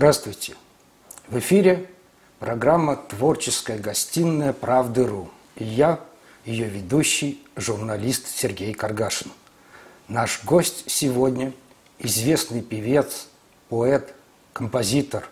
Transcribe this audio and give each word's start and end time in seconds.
Здравствуйте! 0.00 0.54
В 1.28 1.38
эфире 1.40 1.86
программа 2.38 2.96
«Творческая 2.96 3.76
гостиная 3.76 4.54
Правды.ру» 4.54 5.30
и 5.56 5.64
я, 5.64 6.00
ее 6.46 6.68
ведущий, 6.68 7.44
журналист 7.54 8.26
Сергей 8.26 8.72
Каргашин. 8.72 9.30
Наш 10.08 10.42
гость 10.42 10.84
сегодня– 10.86 11.52
известный 11.98 12.62
певец, 12.62 13.26
поэт, 13.68 14.14
композитор, 14.54 15.28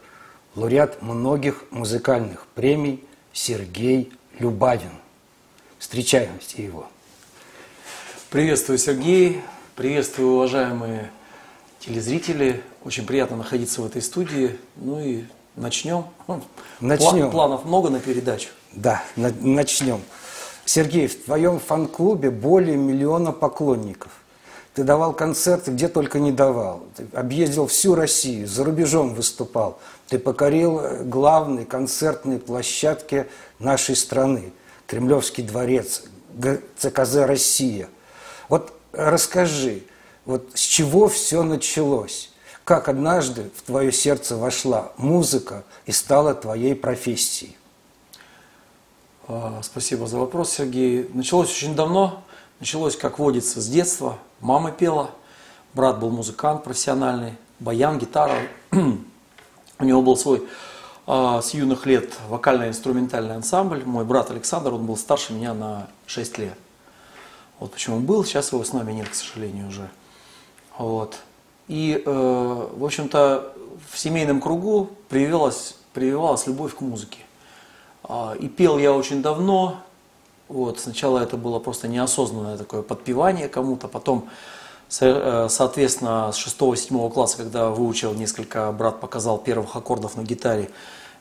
лауреат 0.55 1.01
многих 1.01 1.65
музыкальных 1.71 2.47
премий 2.49 3.03
Сергей 3.33 4.13
Любавин. 4.39 4.93
Встречаемте 5.79 6.63
его. 6.63 6.91
Приветствую, 8.29 8.77
Сергей. 8.77 9.41
Приветствую, 9.77 10.33
уважаемые 10.33 11.11
телезрители. 11.81 12.63
Очень 12.85 13.07
приятно 13.07 13.37
находиться 13.37 13.83
в 13.83 13.87
этой 13.87 14.03
студии. 14.03 14.59
Ну 14.77 15.01
и 15.01 15.25
начнем. 15.57 16.05
Начнем. 16.81 17.31
Планов 17.31 17.65
много 17.65 17.91
на 17.91 18.01
передачу. 18.01 18.49
Да, 18.73 19.03
на- 19.17 19.33
начнем. 19.41 20.01
Сергей, 20.65 21.07
в 21.07 21.25
твоем 21.25 21.59
фан-клубе 21.59 22.31
более 22.31 22.77
миллиона 22.77 23.33
поклонников. 23.33 24.13
Ты 24.75 24.85
давал 24.85 25.13
концерты, 25.13 25.73
где 25.73 25.89
только 25.89 26.21
не 26.21 26.31
давал. 26.31 26.83
Ты 26.95 27.07
объездил 27.13 27.67
всю 27.67 27.95
Россию, 27.95 28.47
за 28.47 28.65
рубежом 28.65 29.15
выступал. 29.15 29.81
Ты 30.09 30.19
покорил 30.19 30.79
э, 30.81 31.03
главные 31.03 31.67
концертные 31.67 32.39
площадки 32.39 33.27
нашей 33.59 33.97
страны. 33.97 34.53
Кремлевский 34.87 35.43
дворец, 35.43 36.05
ЦКЗ 36.77 37.17
«Россия». 37.17 37.89
Вот 38.49 38.73
расскажи, 38.93 39.83
вот 40.29 40.51
с 40.53 40.61
чего 40.61 41.09
все 41.09 41.43
началось? 41.43 42.31
Как 42.65 42.91
однажды 42.91 43.51
в 43.57 43.63
твое 43.63 43.91
сердце 43.91 44.37
вошла 44.37 44.93
музыка 44.99 45.65
и 45.87 45.93
стала 45.93 46.35
твоей 46.35 46.75
профессией? 46.75 47.57
А, 49.27 49.63
Спасибо 49.63 50.07
за 50.07 50.19
вопрос, 50.19 50.53
Сергей. 50.53 51.09
Началось 51.15 51.49
очень 51.49 51.75
давно. 51.75 52.23
Началось, 52.61 52.95
как 52.95 53.19
водится, 53.19 53.63
с 53.63 53.69
детства. 53.69 54.19
Мама 54.41 54.71
пела, 54.71 55.13
брат 55.73 55.99
был 55.99 56.11
музыкант 56.11 56.63
профессиональный, 56.63 57.33
баян, 57.59 57.99
гитара. 57.99 58.37
У 59.79 59.85
него 59.85 60.03
был 60.03 60.19
свой 60.19 60.47
а, 61.07 61.41
с 61.41 61.55
юных 61.55 61.87
лет 61.87 62.13
вокально-инструментальный 62.29 63.35
ансамбль. 63.35 63.83
Мой 63.87 64.05
брат 64.05 64.31
Александр, 64.31 64.75
он 64.75 64.85
был 64.85 64.99
старше 64.99 65.33
меня 65.33 65.55
на 65.55 65.89
6 66.05 66.37
лет. 66.37 66.59
Вот 67.61 67.73
почему 67.73 67.97
он 67.97 68.05
был, 68.05 68.27
сейчас 68.27 68.53
его 68.53 68.63
с 68.63 68.75
нами 68.75 68.93
нет, 68.93 69.09
к 69.09 69.15
сожалению, 69.15 69.69
уже. 69.69 69.89
Вот. 70.79 71.19
И, 71.67 72.03
э, 72.05 72.69
в 72.77 72.85
общем-то, 72.85 73.53
в 73.91 73.99
семейном 73.99 74.41
кругу 74.41 74.91
прививалась, 75.09 75.77
прививалась 75.93 76.47
любовь 76.47 76.75
к 76.75 76.81
музыке. 76.81 77.19
А, 78.05 78.35
И 78.39 78.49
пел 78.49 78.79
я 78.79 78.93
очень 78.93 79.21
давно. 79.21 79.81
Вот, 80.49 80.81
сначала 80.81 81.19
это 81.19 81.37
было 81.37 81.59
просто 81.59 81.89
неосознанное 81.89 82.57
такое 82.57 82.81
подпевание 82.81 83.49
кому-то, 83.49 83.87
потом, 83.87 84.31
э, 85.01 85.47
соответственно, 85.51 86.33
с 86.33 86.39
6-7 86.39 87.11
класса, 87.11 87.37
когда 87.37 87.69
выучил 87.69 88.15
несколько, 88.15 88.73
брат 88.73 88.99
показал 88.99 89.37
первых 89.37 89.77
аккордов 89.77 90.17
на 90.17 90.23
гитаре, 90.23 90.71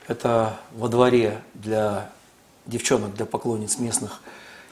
это 0.08 0.58
во 0.74 0.88
дворе 0.88 1.42
для 1.56 2.10
девчонок, 2.68 3.16
для 3.16 3.26
поклонниц 3.26 3.80
местных 3.80 4.22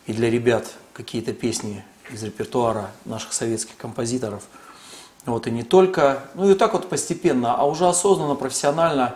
и 0.05 0.13
для 0.13 0.29
ребят 0.29 0.71
какие-то 0.93 1.33
песни 1.33 1.83
из 2.09 2.23
репертуара 2.23 2.91
наших 3.03 3.33
советских 3.33 3.75
композиторов. 3.75 4.43
Вот, 5.25 5.47
и 5.47 5.51
не 5.51 5.63
только. 5.63 6.19
Ну 6.35 6.49
и 6.51 6.55
так 6.55 6.73
вот 6.73 6.87
постепенно, 6.87 7.55
а 7.55 7.65
уже 7.65 7.87
осознанно, 7.87 8.35
профессионально, 8.35 9.15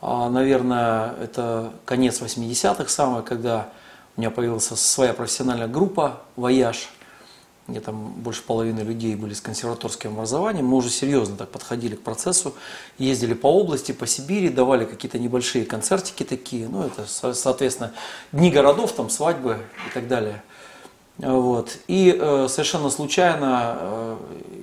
а, 0.00 0.30
наверное, 0.30 1.14
это 1.20 1.72
конец 1.84 2.20
80-х 2.20 2.88
самое, 2.88 3.22
когда 3.22 3.68
у 4.16 4.20
меня 4.20 4.30
появилась 4.30 4.66
своя 4.66 5.12
профессиональная 5.14 5.66
группа 5.66 6.20
«Вояж», 6.36 6.88
где 7.66 7.80
там 7.80 8.12
больше 8.12 8.42
половины 8.42 8.80
людей 8.80 9.14
были 9.14 9.34
с 9.34 9.40
консерваторским 9.40 10.12
образованием. 10.12 10.64
Мы 10.64 10.76
уже 10.76 10.88
серьезно 10.88 11.36
так 11.36 11.50
подходили 11.50 11.96
к 11.96 12.02
процессу, 12.02 12.54
ездили 12.96 13.34
по 13.34 13.52
области, 13.52 13.92
по 13.92 14.06
Сибири, 14.06 14.48
давали 14.48 14.86
какие-то 14.86 15.18
небольшие 15.18 15.66
концертики 15.66 16.22
такие, 16.22 16.68
ну 16.68 16.84
это, 16.86 17.04
со- 17.06 17.34
соответственно, 17.34 17.92
дни 18.32 18.50
городов, 18.50 18.92
там 18.92 19.10
свадьбы 19.10 19.58
и 19.88 19.92
так 19.92 20.08
далее. 20.08 20.42
Вот. 21.18 21.78
И 21.88 22.16
э, 22.18 22.46
совершенно 22.48 22.90
случайно, 22.90 23.76
э, 23.78 24.16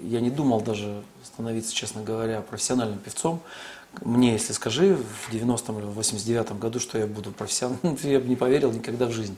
я 0.04 0.22
не 0.22 0.30
думал 0.30 0.62
даже 0.62 1.04
становиться, 1.24 1.74
честно 1.74 2.02
говоря, 2.02 2.42
профессиональным 2.42 2.98
певцом. 2.98 3.42
Мне, 4.02 4.34
если 4.34 4.54
скажи, 4.54 4.96
в 4.96 5.34
90-м 5.34 5.80
или 5.80 5.86
в 5.86 6.00
89-м 6.00 6.58
году, 6.60 6.80
что 6.80 6.98
я 6.98 7.08
буду 7.08 7.32
профессионалом, 7.32 7.98
я 8.04 8.20
бы 8.20 8.28
не 8.28 8.36
поверил 8.36 8.72
никогда 8.72 9.06
в 9.06 9.12
жизнь. 9.12 9.36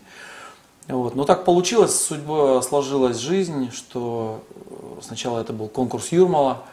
Вот. 0.88 1.16
Но 1.16 1.26
так 1.26 1.44
получилось, 1.44 2.00
судьба 2.00 2.62
сложилась 2.62 3.18
жизнь, 3.18 3.72
что 3.72 4.44
э, 4.56 5.02
сначала 5.02 5.40
это 5.40 5.54
был 5.54 5.70
конкурс 5.70 6.12
Юрмала, 6.12 6.64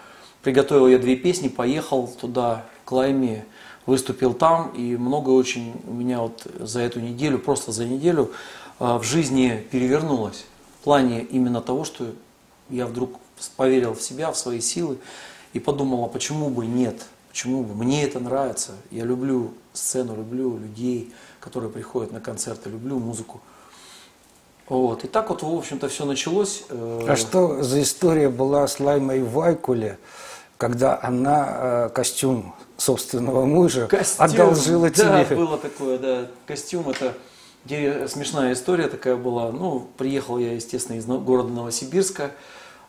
приготовил 0.42 0.88
я 0.88 0.98
две 0.98 1.16
песни, 1.16 1.48
поехал 1.48 2.06
туда, 2.06 2.66
к 2.84 2.92
Лайме, 2.92 3.46
выступил 3.86 4.34
там, 4.34 4.68
и 4.68 4.96
много 4.96 5.30
очень 5.30 5.74
у 5.86 5.94
меня 5.94 6.20
вот 6.20 6.46
за 6.60 6.80
эту 6.80 7.00
неделю, 7.00 7.38
просто 7.38 7.72
за 7.72 7.86
неделю 7.86 8.30
в 8.78 9.02
жизни 9.02 9.66
перевернулось. 9.70 10.44
В 10.80 10.84
плане 10.84 11.22
именно 11.22 11.60
того, 11.60 11.84
что 11.84 12.12
я 12.70 12.86
вдруг 12.86 13.18
поверил 13.56 13.94
в 13.94 14.02
себя, 14.02 14.30
в 14.30 14.36
свои 14.36 14.60
силы 14.60 14.98
и 15.52 15.60
подумал, 15.60 16.04
а 16.04 16.08
почему 16.08 16.48
бы 16.48 16.66
нет, 16.66 17.06
почему 17.28 17.62
бы, 17.62 17.74
мне 17.74 18.04
это 18.04 18.20
нравится, 18.20 18.72
я 18.90 19.04
люблю 19.04 19.54
сцену, 19.72 20.16
люблю 20.16 20.56
людей, 20.56 21.12
которые 21.40 21.70
приходят 21.70 22.12
на 22.12 22.20
концерты, 22.20 22.70
люблю 22.70 22.98
музыку. 22.98 23.40
Вот. 24.68 25.04
И 25.04 25.08
так 25.08 25.28
вот, 25.28 25.42
в 25.42 25.54
общем-то, 25.54 25.88
все 25.88 26.06
началось. 26.06 26.64
Э, 26.70 27.06
А 27.08 27.16
что 27.16 27.62
за 27.62 27.82
история 27.82 28.30
была 28.30 28.66
с 28.66 28.80
Лаймой 28.80 29.22
Вайкуле, 29.22 29.98
когда 30.56 30.98
она 31.02 31.48
э, 31.48 31.88
костюм 31.90 32.54
собственного 32.78 33.44
мужа 33.44 33.86
Костюм. 33.86 34.24
одолжила 34.24 34.90
да, 34.90 35.24
тебе? 35.24 35.36
было 35.36 35.58
такое, 35.58 35.98
да. 35.98 36.26
Костюм 36.46 36.88
это 36.88 37.14
смешная 37.66 38.52
история 38.52 38.88
такая 38.88 39.16
была. 39.16 39.50
Ну, 39.52 39.88
приехал 39.96 40.38
я, 40.38 40.52
естественно, 40.52 40.96
из 40.96 41.06
города 41.06 41.48
Новосибирска. 41.48 42.32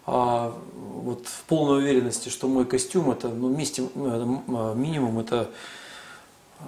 а, 0.07 0.55
вот 0.75 1.25
в 1.27 1.43
полной 1.45 1.79
уверенности, 1.79 2.29
что 2.29 2.47
мой 2.47 2.65
костюм 2.65 3.09
это, 3.09 3.27
ну, 3.27 3.47
вместе, 3.47 3.81
м, 3.95 4.43
а, 4.49 4.75
минимум 4.75 5.17
это 5.19 5.49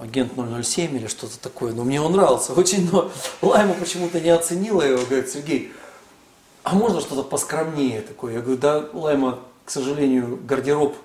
агент 0.02 0.34
007 0.36 0.96
или 0.96 1.08
что-то 1.08 1.40
такое. 1.40 1.74
Но 1.74 1.84
мне 1.84 2.02
он 2.02 2.14
нравился 2.14 2.54
очень, 2.54 2.90
но 2.92 3.12
Лайма 3.42 3.74
почему-то 3.76 4.20
не 4.20 4.30
оценила 4.30 4.82
его. 4.82 5.04
Говорит, 5.06 5.30
Сергей, 5.30 5.72
а 6.64 6.74
можно 6.76 7.00
что-то 7.00 7.24
поскромнее 7.24 8.02
такое? 8.02 8.34
Я 8.34 8.42
говорю, 8.42 8.58
да, 8.58 8.90
Лайма, 8.94 9.40
к 9.66 9.70
сожалению, 9.70 10.40
гардероб 10.44 10.96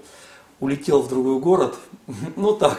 улетел 0.60 1.02
в 1.02 1.08
другой 1.08 1.38
город. 1.38 1.74
Ну 2.36 2.54
так. 2.54 2.78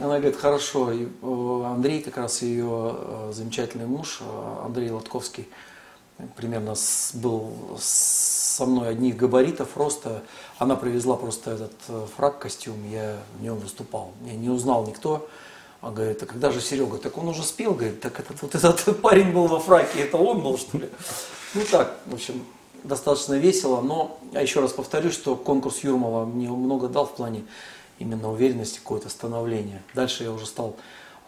Она 0.00 0.18
говорит, 0.18 0.36
хорошо. 0.36 0.92
И, 0.92 1.08
Андрей, 1.22 2.02
как 2.02 2.18
раз 2.18 2.42
ее 2.42 2.96
э, 2.96 3.32
замечательный 3.34 3.86
муж, 3.86 4.20
э, 4.20 4.64
Андрей 4.64 4.90
Лотковский, 4.90 5.48
примерно 6.36 6.74
был 7.14 7.52
со 7.78 8.66
мной 8.66 8.90
одних 8.90 9.16
габаритов 9.16 9.76
роста. 9.76 10.22
Она 10.58 10.76
привезла 10.76 11.16
просто 11.16 11.52
этот 11.52 11.72
э, 11.88 12.06
фраг, 12.16 12.38
костюм, 12.38 12.76
я 12.90 13.16
в 13.38 13.42
нем 13.42 13.58
выступал. 13.58 14.12
Я 14.24 14.34
не 14.34 14.50
узнал 14.50 14.86
никто. 14.86 15.28
А 15.80 15.90
говорит, 15.90 16.22
а 16.22 16.26
когда 16.26 16.50
же 16.50 16.60
Серега? 16.60 16.98
Так 16.98 17.18
он 17.18 17.28
уже 17.28 17.42
спел, 17.42 17.72
говорит, 17.72 18.00
так 18.00 18.18
этот 18.20 18.40
вот 18.42 18.54
этот 18.54 19.00
парень 19.02 19.32
был 19.32 19.46
во 19.46 19.58
фраке, 19.60 20.00
это 20.00 20.16
он 20.16 20.42
был, 20.42 20.58
что 20.58 20.78
ли? 20.78 20.88
Ну 21.54 21.62
так, 21.70 21.98
в 22.06 22.14
общем, 22.14 22.44
достаточно 22.84 23.34
весело, 23.34 23.80
но 23.80 24.18
я 24.32 24.40
еще 24.40 24.60
раз 24.60 24.72
повторюсь, 24.72 25.14
что 25.14 25.36
конкурс 25.36 25.78
Юрмала 25.84 26.24
мне 26.24 26.48
много 26.48 26.88
дал 26.88 27.06
в 27.06 27.14
плане 27.14 27.44
именно 27.98 28.30
уверенности, 28.30 28.78
какое-то 28.78 29.08
становление. 29.08 29.82
Дальше 29.94 30.24
я 30.24 30.32
уже 30.32 30.46
стал 30.46 30.76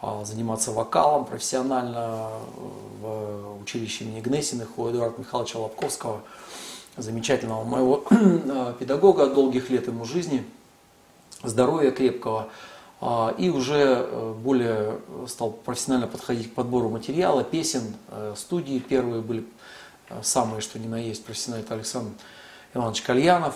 а, 0.01 0.25
заниматься 0.25 0.71
вокалом 0.71 1.25
профессионально 1.25 2.29
э, 2.57 3.01
в 3.01 3.61
училище 3.61 4.05
имени 4.05 4.19
Гнесиных 4.21 4.79
у 4.79 4.89
Эдуарда 4.89 5.19
Михайловича 5.19 5.59
Лобковского, 5.59 6.23
замечательного 6.97 7.63
моего 7.63 8.03
э, 8.09 8.73
педагога, 8.79 9.27
долгих 9.27 9.69
лет 9.69 9.85
ему 9.85 10.05
жизни, 10.05 10.43
здоровья 11.43 11.91
крепкого. 11.91 12.47
А, 12.99 13.35
И 13.37 13.49
уже 13.49 14.07
э, 14.09 14.33
более 14.33 14.99
стал 15.27 15.51
профессионально 15.51 16.07
подходить 16.07 16.51
к 16.51 16.55
подбору 16.55 16.89
материала, 16.89 17.43
песен, 17.43 17.95
студии 18.35 18.79
первые 18.79 19.21
были 19.21 19.45
самые, 20.23 20.61
что 20.61 20.79
ни 20.79 20.87
на 20.87 20.97
есть, 20.97 21.23
профессиональные. 21.23 21.65
Это 21.65 21.75
Александр 21.75 22.11
Иванович 22.73 23.01
Кальянов, 23.03 23.55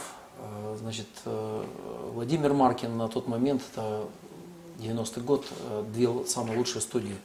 значит, 0.80 1.08
э, 1.26 1.66
Владимир 2.14 2.54
Маркин 2.54 2.98
на 2.98 3.08
тот 3.08 3.28
момент, 3.28 3.62
это 3.72 4.06
90-й 4.80 5.22
год, 5.22 5.46
э, 5.50 5.84
две 5.94 6.10
самые 6.26 6.58
лучшие 6.58 6.82
студии 6.82 7.16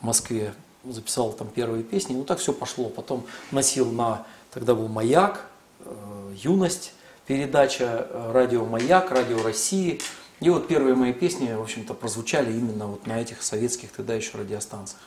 в 0.00 0.04
Москве. 0.04 0.54
Записал 0.84 1.32
там 1.32 1.48
первые 1.48 1.82
песни, 1.82 2.14
ну 2.14 2.24
так 2.24 2.38
все 2.38 2.52
пошло. 2.52 2.88
Потом 2.88 3.24
носил 3.50 3.90
на, 3.90 4.26
тогда 4.52 4.74
был 4.74 4.88
«Маяк», 4.88 5.46
э, 5.80 6.34
«Юность», 6.36 6.92
передача 7.26 8.06
э, 8.08 8.32
«Радио 8.32 8.64
Маяк», 8.64 9.10
«Радио 9.10 9.42
России». 9.42 10.00
И 10.40 10.50
вот 10.50 10.68
первые 10.68 10.94
мои 10.94 11.12
песни, 11.12 11.52
в 11.54 11.62
общем-то, 11.62 11.94
прозвучали 11.94 12.52
именно 12.52 12.86
вот 12.86 13.06
на 13.06 13.20
этих 13.20 13.42
советских 13.42 13.92
тогда 13.92 14.14
еще 14.14 14.36
радиостанциях. 14.36 15.00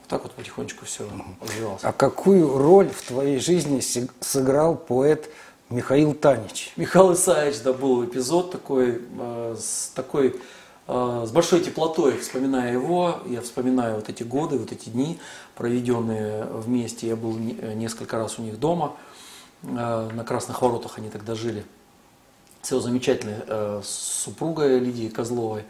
Вот 0.00 0.08
так 0.08 0.22
вот 0.24 0.32
потихонечку 0.32 0.84
все 0.84 1.08
развивалось. 1.40 1.82
А 1.82 1.92
какую 1.92 2.58
роль 2.58 2.90
в 2.90 3.00
твоей 3.02 3.38
жизни 3.38 3.80
сыграл 4.20 4.76
поэт 4.76 5.30
Михаил 5.70 6.14
Танич? 6.14 6.72
Михаил 6.76 7.12
Исаевич, 7.12 7.60
да, 7.62 7.72
был 7.72 8.04
эпизод 8.04 8.50
такой, 8.50 9.02
э, 9.20 9.56
с 9.56 9.92
такой, 9.94 10.34
э, 10.88 11.24
с 11.28 11.30
большой 11.30 11.60
теплотой, 11.60 12.18
вспоминая 12.18 12.72
его, 12.72 13.20
я 13.26 13.40
вспоминаю 13.40 13.94
вот 13.94 14.08
эти 14.08 14.24
годы, 14.24 14.58
вот 14.58 14.72
эти 14.72 14.88
дни, 14.88 15.20
проведенные 15.54 16.44
вместе. 16.46 17.06
Я 17.06 17.14
был 17.14 17.34
несколько 17.36 18.18
раз 18.18 18.40
у 18.40 18.42
них 18.42 18.58
дома, 18.58 18.96
э, 19.62 20.10
на 20.12 20.24
Красных 20.24 20.60
Воротах 20.60 20.98
они 20.98 21.08
тогда 21.08 21.36
жили 21.36 21.64
с 22.62 22.72
его 22.72 22.80
замечательной 22.80 23.36
э, 23.46 23.80
супругой 23.84 24.80
Лидией 24.80 25.08
Козловой. 25.08 25.62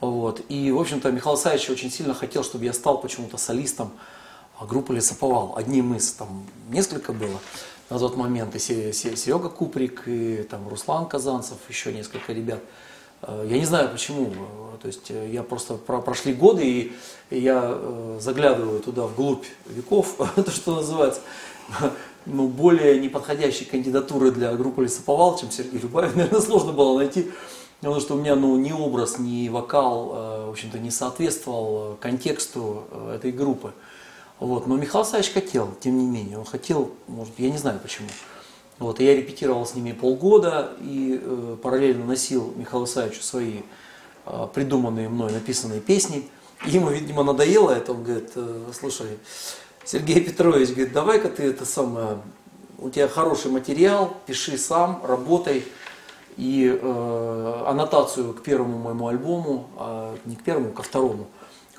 Вот. 0.00 0.40
И, 0.48 0.72
в 0.72 0.80
общем-то, 0.80 1.12
Михаил 1.12 1.36
Саевич 1.36 1.70
очень 1.70 1.92
сильно 1.92 2.14
хотел, 2.14 2.42
чтобы 2.42 2.64
я 2.64 2.72
стал 2.72 2.98
почему-то 2.98 3.36
солистом 3.36 3.92
группы 4.60 4.92
Лесоповал. 4.92 5.54
Одним 5.56 5.94
из, 5.94 6.10
там, 6.12 6.44
несколько 6.68 7.12
было 7.12 7.38
на 7.90 7.98
тот 7.98 8.16
момент, 8.16 8.54
и 8.54 8.58
Серега 8.58 9.48
Куприк, 9.48 10.02
и 10.06 10.46
там 10.50 10.68
Руслан 10.68 11.06
Казанцев, 11.06 11.58
еще 11.68 11.92
несколько 11.92 12.32
ребят. 12.32 12.60
Э, 13.22 13.46
я 13.48 13.58
не 13.58 13.64
знаю 13.64 13.90
почему, 13.90 14.32
то 14.82 14.86
есть 14.88 15.10
э, 15.10 15.30
я 15.30 15.42
просто 15.42 15.74
прошли 15.74 16.32
годы, 16.32 16.92
и 17.30 17.38
я 17.38 17.62
э, 17.74 18.18
заглядываю 18.20 18.80
туда 18.80 19.06
вглубь 19.06 19.46
веков, 19.66 20.16
то, 20.36 20.50
что 20.50 20.76
называется, 20.76 21.20
ну, 22.26 22.48
более 22.48 22.98
неподходящей 22.98 23.64
кандидатуры 23.64 24.32
для 24.32 24.52
группы 24.54 24.82
Лесоповал, 24.82 25.38
чем 25.38 25.50
Сергей 25.50 25.80
Любавин, 25.80 26.12
наверное, 26.16 26.40
сложно 26.40 26.72
было 26.72 26.98
найти. 26.98 27.30
Потому 27.80 28.00
что 28.00 28.14
у 28.14 28.18
меня 28.18 28.34
ну, 28.36 28.56
ни 28.56 28.72
образ, 28.72 29.18
ни 29.18 29.48
вокал, 29.48 30.12
э, 30.14 30.46
в 30.46 30.50
общем-то, 30.50 30.78
не 30.78 30.90
соответствовал 30.90 31.92
э, 31.92 31.96
контексту 32.00 32.84
э, 32.90 33.16
этой 33.16 33.32
группы. 33.32 33.72
Вот. 34.38 34.66
Но 34.66 34.76
Михаил 34.76 35.04
Савич 35.04 35.32
хотел, 35.32 35.74
тем 35.80 35.98
не 35.98 36.06
менее, 36.06 36.38
он 36.38 36.44
хотел, 36.44 36.92
может, 37.06 37.32
я 37.38 37.50
не 37.50 37.58
знаю 37.58 37.80
почему. 37.80 38.08
Вот, 38.78 39.00
и 39.00 39.04
я 39.04 39.16
репетировал 39.16 39.64
с 39.64 39.74
ними 39.74 39.92
полгода 39.92 40.72
и 40.80 41.18
э, 41.22 41.56
параллельно 41.62 42.04
носил 42.04 42.52
Михаилу 42.56 42.86
Савичу 42.86 43.22
свои 43.22 43.60
э, 44.26 44.48
придуманные 44.52 45.08
мной 45.08 45.32
написанные 45.32 45.80
песни. 45.80 46.28
Ему, 46.66 46.90
видимо, 46.90 47.22
надоело 47.22 47.70
это, 47.70 47.92
он 47.92 48.04
говорит, 48.04 48.32
э, 48.34 48.64
слушай, 48.78 49.18
Сергей 49.84 50.20
Петрович 50.20 50.70
говорит, 50.70 50.92
давай-ка 50.92 51.30
ты 51.30 51.44
это 51.44 51.64
самое, 51.64 52.18
у 52.78 52.90
тебя 52.90 53.08
хороший 53.08 53.50
материал, 53.50 54.14
пиши 54.26 54.58
сам, 54.58 55.00
работай. 55.06 55.64
И 56.36 56.68
э, 56.68 57.62
аннотацию 57.66 58.34
к 58.34 58.42
первому 58.42 58.76
моему 58.76 59.08
альбому, 59.08 59.70
а 59.78 60.14
не 60.26 60.36
к 60.36 60.44
первому, 60.44 60.70
ко 60.72 60.82
второму, 60.82 61.28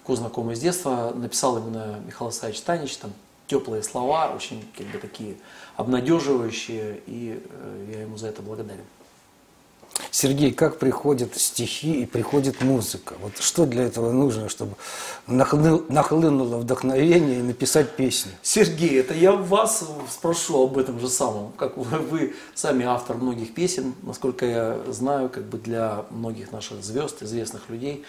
ко 0.08 0.16
знакомый 0.16 0.56
с 0.56 0.60
детства, 0.60 1.12
написал 1.14 1.58
именно 1.58 2.00
Михаил 2.06 2.32
Саевич 2.32 2.62
Танич, 2.62 2.96
там 2.96 3.12
теплые 3.48 3.84
слова, 3.84 4.32
очень 4.34 4.66
как 4.78 4.88
бы 4.88 4.98
такие 5.00 5.36
обнадеживающие, 5.76 7.02
и 7.06 7.44
э, 7.44 7.92
я 7.94 8.02
ему 8.02 8.18
за 8.18 8.28
это 8.28 8.42
благодарен. 8.42 8.86
Сергей, 10.12 10.52
как 10.54 10.80
приходят 10.80 11.36
стихи 11.36 12.04
и 12.04 12.06
приходит 12.06 12.62
музыка? 12.62 13.16
Вот 13.22 13.38
что 13.40 13.66
для 13.66 13.84
этого 13.84 14.12
нужно, 14.12 14.48
чтобы 14.48 14.76
нахлынуло 15.28 16.58
вдохновение 16.58 17.40
и 17.40 17.44
написать 17.44 17.96
песню? 17.96 18.32
Сергей, 18.42 19.00
это 19.00 19.14
я 19.14 19.34
вас 19.34 19.84
спрошу 20.10 20.64
об 20.64 20.78
этом 20.78 21.00
же 21.00 21.10
самом. 21.10 21.52
Как 21.54 21.78
вы, 21.78 21.98
вы 22.00 22.36
сами 22.54 22.86
автор 22.86 23.18
многих 23.18 23.54
песен, 23.54 23.96
насколько 24.04 24.46
я 24.46 24.80
знаю, 24.88 25.30
как 25.30 25.44
бы 25.46 25.58
для 25.58 26.06
многих 26.12 26.52
наших 26.52 26.84
звезд, 26.84 27.24
известных 27.24 27.70
людей. 27.70 28.06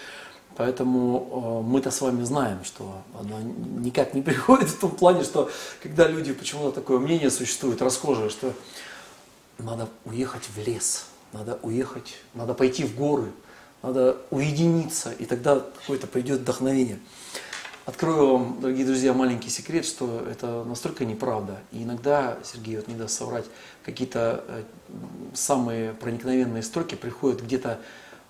Поэтому 0.58 1.62
э, 1.64 1.66
мы-то 1.66 1.90
с 1.90 2.02
вами 2.02 2.22
знаем, 2.24 2.62
что 2.64 3.02
она 3.18 3.40
никак 3.40 4.12
не 4.12 4.20
приходит 4.28 4.68
в 4.68 4.78
том 4.78 4.90
плане, 4.90 5.24
что 5.24 5.50
когда 5.82 6.06
люди, 6.06 6.34
почему-то 6.34 6.72
такое 6.72 6.98
мнение 6.98 7.30
существует 7.30 7.80
расхожее, 7.80 8.28
что 8.28 8.52
надо 9.56 9.88
уехать 10.04 10.46
в 10.54 10.58
лес– 10.66 11.06
надо 11.32 11.58
уехать, 11.62 12.16
надо 12.34 12.54
пойти 12.54 12.84
в 12.84 12.96
горы, 12.96 13.30
надо 13.82 14.16
уединиться, 14.30 15.12
и 15.12 15.24
тогда 15.24 15.60
какое-то 15.80 16.06
придет 16.06 16.40
вдохновение. 16.40 16.98
Открою 17.84 18.32
вам, 18.32 18.60
дорогие 18.60 18.84
друзья, 18.84 19.14
маленький 19.14 19.48
секрет, 19.48 19.86
что 19.86 20.26
это 20.30 20.62
настолько 20.64 21.06
неправда. 21.06 21.58
И 21.72 21.82
иногда, 21.82 22.38
Сергей 22.44 22.76
вот 22.76 22.86
не 22.86 22.94
даст 22.94 23.16
соврать, 23.16 23.46
какие-то 23.82 24.44
э, 24.46 24.62
самые 25.32 25.94
проникновенные 25.94 26.62
строки 26.62 26.96
приходят 26.96 27.42
где-то 27.42 27.80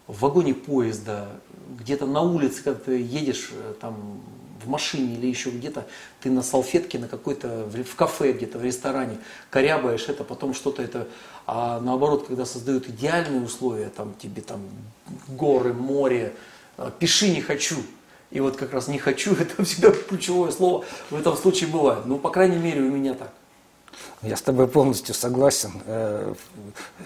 в 0.07 0.21
вагоне 0.21 0.55
поезда, 0.55 1.29
где-то 1.81 2.07
на 2.07 2.23
улице, 2.23 2.63
когда 2.63 2.79
ты 2.79 3.01
едешь 3.01 3.51
э, 3.53 3.75
там 3.81 4.21
в 4.65 4.69
машине 4.69 5.15
или 5.15 5.27
еще 5.27 5.51
где-то, 5.51 5.87
ты 6.21 6.31
на 6.31 6.43
салфетке 6.43 6.99
на 6.99 7.09
какой-то, 7.09 7.67
в 7.67 7.95
кафе 7.95 8.33
где-то, 8.33 8.59
в 8.59 8.65
ресторане, 8.65 9.19
корябаешь 9.51 10.09
это, 10.09 10.25
потом 10.25 10.55
что-то 10.55 10.83
это, 10.83 11.07
а 11.47 11.81
наоборот, 11.81 12.27
когда 12.27 12.45
создают 12.45 12.89
идеальные 12.89 13.43
условия, 13.43 13.89
там 13.89 14.15
тебе 14.19 14.43
там 14.43 14.61
горы, 15.29 15.73
море, 15.73 16.35
э, 16.77 16.91
пиши 16.99 17.31
не 17.31 17.41
хочу, 17.41 17.77
и 18.31 18.41
вот 18.41 18.57
как 18.57 18.73
раз 18.73 18.89
не 18.89 18.99
хочу, 18.99 19.35
это 19.39 19.65
всегда 19.65 19.91
ключевое 19.91 20.51
слово 20.51 20.85
в 21.11 21.19
этом 21.19 21.37
случае 21.37 21.71
бывает. 21.71 22.07
Ну, 22.07 22.19
по 22.19 22.31
крайней 22.31 22.59
мере, 22.59 22.81
у 22.81 22.91
меня 22.91 23.15
так. 23.15 23.33
Я 24.23 24.37
с 24.37 24.43
тобой 24.43 24.67
полностью 24.67 25.15
согласен. 25.15 25.73
Э, 25.87 26.35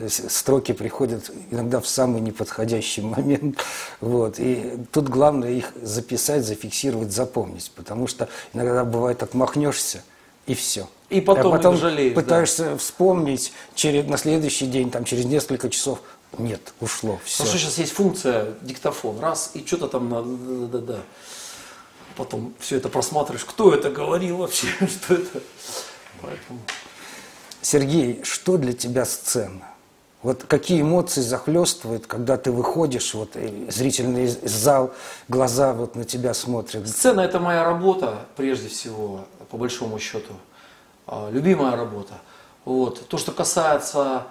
строки 0.09 0.73
приходят 0.73 1.31
иногда 1.51 1.81
в 1.81 1.87
самый 1.87 2.21
неподходящий 2.21 3.03
момент. 3.03 3.59
Вот. 4.01 4.39
И 4.39 4.79
тут 4.93 5.09
главное 5.09 5.51
их 5.51 5.73
записать, 5.83 6.45
зафиксировать, 6.45 7.13
запомнить. 7.13 7.71
Потому 7.75 8.07
что 8.07 8.29
иногда 8.55 8.85
бывает 8.85 9.23
отмахнешься, 9.23 10.03
и 10.47 10.55
все. 10.55 10.89
И 11.11 11.21
потом, 11.21 11.53
а 11.53 11.57
потом 11.57 11.77
жалеешь, 11.77 12.15
пытаешься 12.15 12.71
да. 12.71 12.77
вспомнить 12.79 13.53
через, 13.75 14.09
на 14.09 14.17
следующий 14.17 14.67
день, 14.67 14.91
там, 14.91 15.05
через 15.05 15.27
несколько 15.27 15.69
часов. 15.69 16.01
Нет, 16.39 16.73
ушло, 16.81 17.21
все. 17.25 17.39
Потому 17.39 17.51
что 17.51 17.59
сейчас 17.59 17.79
есть 17.79 17.93
функция 17.93 18.55
диктофон, 18.63 19.21
раз, 19.21 19.51
и 19.53 19.65
что-то 19.67 19.89
там 19.89 20.09
надо, 20.09 20.29
да, 20.29 20.79
да, 20.79 20.95
да. 20.95 21.01
Потом 22.17 22.55
все 22.59 22.77
это 22.77 22.89
просматриваешь, 22.89 23.45
кто 23.45 23.75
это 23.75 23.91
говорил 23.91 24.39
вообще, 24.39 24.69
что 24.81 25.15
это. 25.15 25.43
Поэтому... 26.23 26.61
Сергей, 27.61 28.23
что 28.25 28.57
для 28.57 28.73
тебя 28.73 29.05
сцена? 29.05 29.69
Вот 30.23 30.45
какие 30.45 30.83
эмоции 30.83 31.21
захлестывают, 31.21 32.07
когда 32.07 32.37
ты 32.37 32.53
выходишь, 32.53 33.13
вот 33.15 33.37
зрительный 33.69 34.29
зал, 34.29 34.95
глаза 35.29 35.73
вот 35.73 35.97
на 35.97 36.05
тебя 36.05 36.33
смотрят? 36.33 36.89
Сцена– 36.89 37.21
это 37.23 37.41
моя 37.41 37.65
работа, 37.65 38.21
прежде 38.37 38.69
всего, 38.69 39.25
по 39.51 39.57
большому 39.57 39.99
счету. 39.99 40.33
А, 41.09 41.29
любимая 41.31 41.77
работа. 41.77 42.15
Вот. 42.65 43.09
То, 43.09 43.19
что 43.19 43.33
касается 43.33 44.27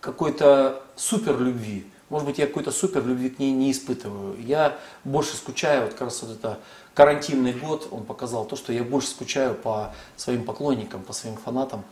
какой-то 0.00 0.82
супер 0.96 1.38
любви, 1.38 1.86
может 2.10 2.26
быть, 2.26 2.38
я 2.38 2.46
какой-то 2.46 2.70
супер 2.70 3.04
любви 3.04 3.30
к 3.30 3.38
ней 3.38 3.52
не 3.52 3.70
испытываю. 3.70 4.40
Я 4.40 4.78
больше 5.04 5.36
скучаю, 5.36 5.84
вот 5.84 5.92
как 5.92 6.02
раз 6.02 6.22
вот 6.22 6.32
это 6.32 6.58
карантинный 6.94 7.52
год, 7.52 7.88
он 7.90 8.04
показал 8.04 8.44
то, 8.44 8.56
что 8.56 8.72
я 8.72 8.82
больше 8.82 9.08
скучаю 9.08 9.54
по 9.54 9.94
своим 10.16 10.44
поклонникам, 10.44 11.02
по 11.02 11.12
своим 11.12 11.36
фанатам 11.36 11.84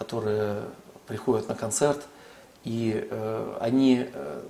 которые 0.00 0.62
приходят 1.06 1.46
на 1.46 1.54
концерт, 1.54 2.00
и 2.64 3.06
э, 3.10 3.58
они 3.60 4.06
э, 4.10 4.42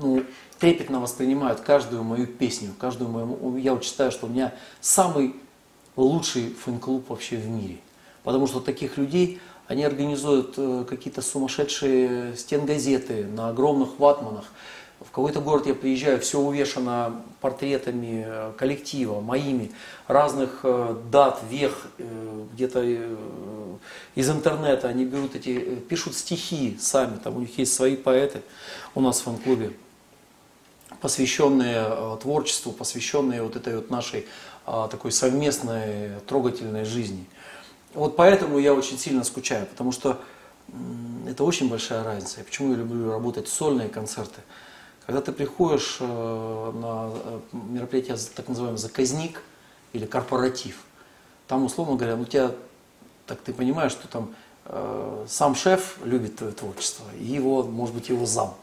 ну, 0.00 0.24
трепетно 0.58 0.98
воспринимают 0.98 1.60
каждую 1.60 2.02
мою 2.04 2.26
песню, 2.26 2.70
каждую 2.78 3.10
мою... 3.10 3.56
Я 3.58 3.74
вот 3.74 3.84
считаю, 3.84 4.10
что 4.10 4.26
у 4.26 4.30
меня 4.30 4.54
самый 4.80 5.36
лучший 5.94 6.54
фэн-клуб 6.54 7.10
вообще 7.10 7.36
в 7.36 7.46
мире. 7.48 7.76
Потому 8.22 8.46
что 8.46 8.60
таких 8.60 8.96
людей, 8.96 9.40
они 9.70 9.84
организуют 9.84 10.54
э, 10.56 10.84
какие-то 10.88 11.22
сумасшедшие 11.22 12.36
стенгазеты 12.36 13.24
на 13.24 13.50
огромных 13.50 14.00
ватманах, 14.00 14.46
в 14.98 15.12
какой-то 15.12 15.40
город 15.40 15.66
я 15.66 15.76
приезжаю, 15.76 16.18
все 16.18 16.40
увешано 16.40 17.22
портретами 17.40 18.24
э, 18.26 18.52
коллектива, 18.58 19.20
моими, 19.20 19.70
разных 20.08 20.60
э, 20.64 20.96
дат, 21.12 21.40
вех, 21.48 21.86
где-то 22.52 22.82
из 24.16 24.28
интернета. 24.28 24.88
Они 24.88 25.04
берут 25.04 25.36
эти, 25.36 25.76
пишут 25.76 26.16
стихи 26.16 26.76
сами, 26.80 27.18
там 27.22 27.36
у 27.36 27.40
них 27.40 27.56
есть 27.56 27.72
свои 27.72 27.94
поэты 27.94 28.42
у 28.96 29.00
нас 29.00 29.20
в 29.20 29.22
фан-клубе, 29.22 29.72
посвященные 31.00 32.18
творчеству, 32.20 32.72
посвященные 32.72 33.44
вот 33.44 33.54
этой 33.54 33.76
вот 33.76 33.88
нашей 33.88 34.26
такой 34.66 35.12
совместной 35.12 36.18
трогательной 36.26 36.84
жизни. 36.84 37.24
Вот 37.94 38.16
поэтому 38.16 38.58
я 38.58 38.72
очень 38.72 38.98
сильно 38.98 39.24
скучаю, 39.24 39.66
потому 39.66 39.90
что 39.92 40.20
это 41.26 41.44
очень 41.44 41.68
большая 41.68 42.04
разница. 42.04 42.40
И 42.40 42.44
почему 42.44 42.72
я 42.72 42.78
люблю 42.78 43.10
работать 43.10 43.48
сольные 43.48 43.88
концерты? 43.88 44.40
Когда 45.06 45.20
ты 45.20 45.32
приходишь 45.32 45.96
э, 45.98 46.04
на 46.04 47.10
э, 47.12 47.40
мероприятие, 47.52 48.16
так 48.34 48.46
называемый 48.46 48.78
заказник 48.78 49.42
или 49.92 50.06
корпоратив, 50.06 50.82
там, 51.48 51.64
условно 51.64 51.96
говоря, 51.96 52.14
ну, 52.14 52.24
тебя, 52.24 52.52
так 53.26 53.40
ты 53.40 53.52
понимаешь, 53.52 53.90
что 53.90 54.06
там 54.06 54.34
э, 54.66 55.26
сам 55.28 55.56
шеф 55.56 55.98
любит 56.04 56.36
твое 56.36 56.52
творчество, 56.52 57.04
и 57.18 57.24
его, 57.24 57.64
может 57.64 57.94
быть, 57.94 58.08
его 58.08 58.24
зам. 58.24 58.54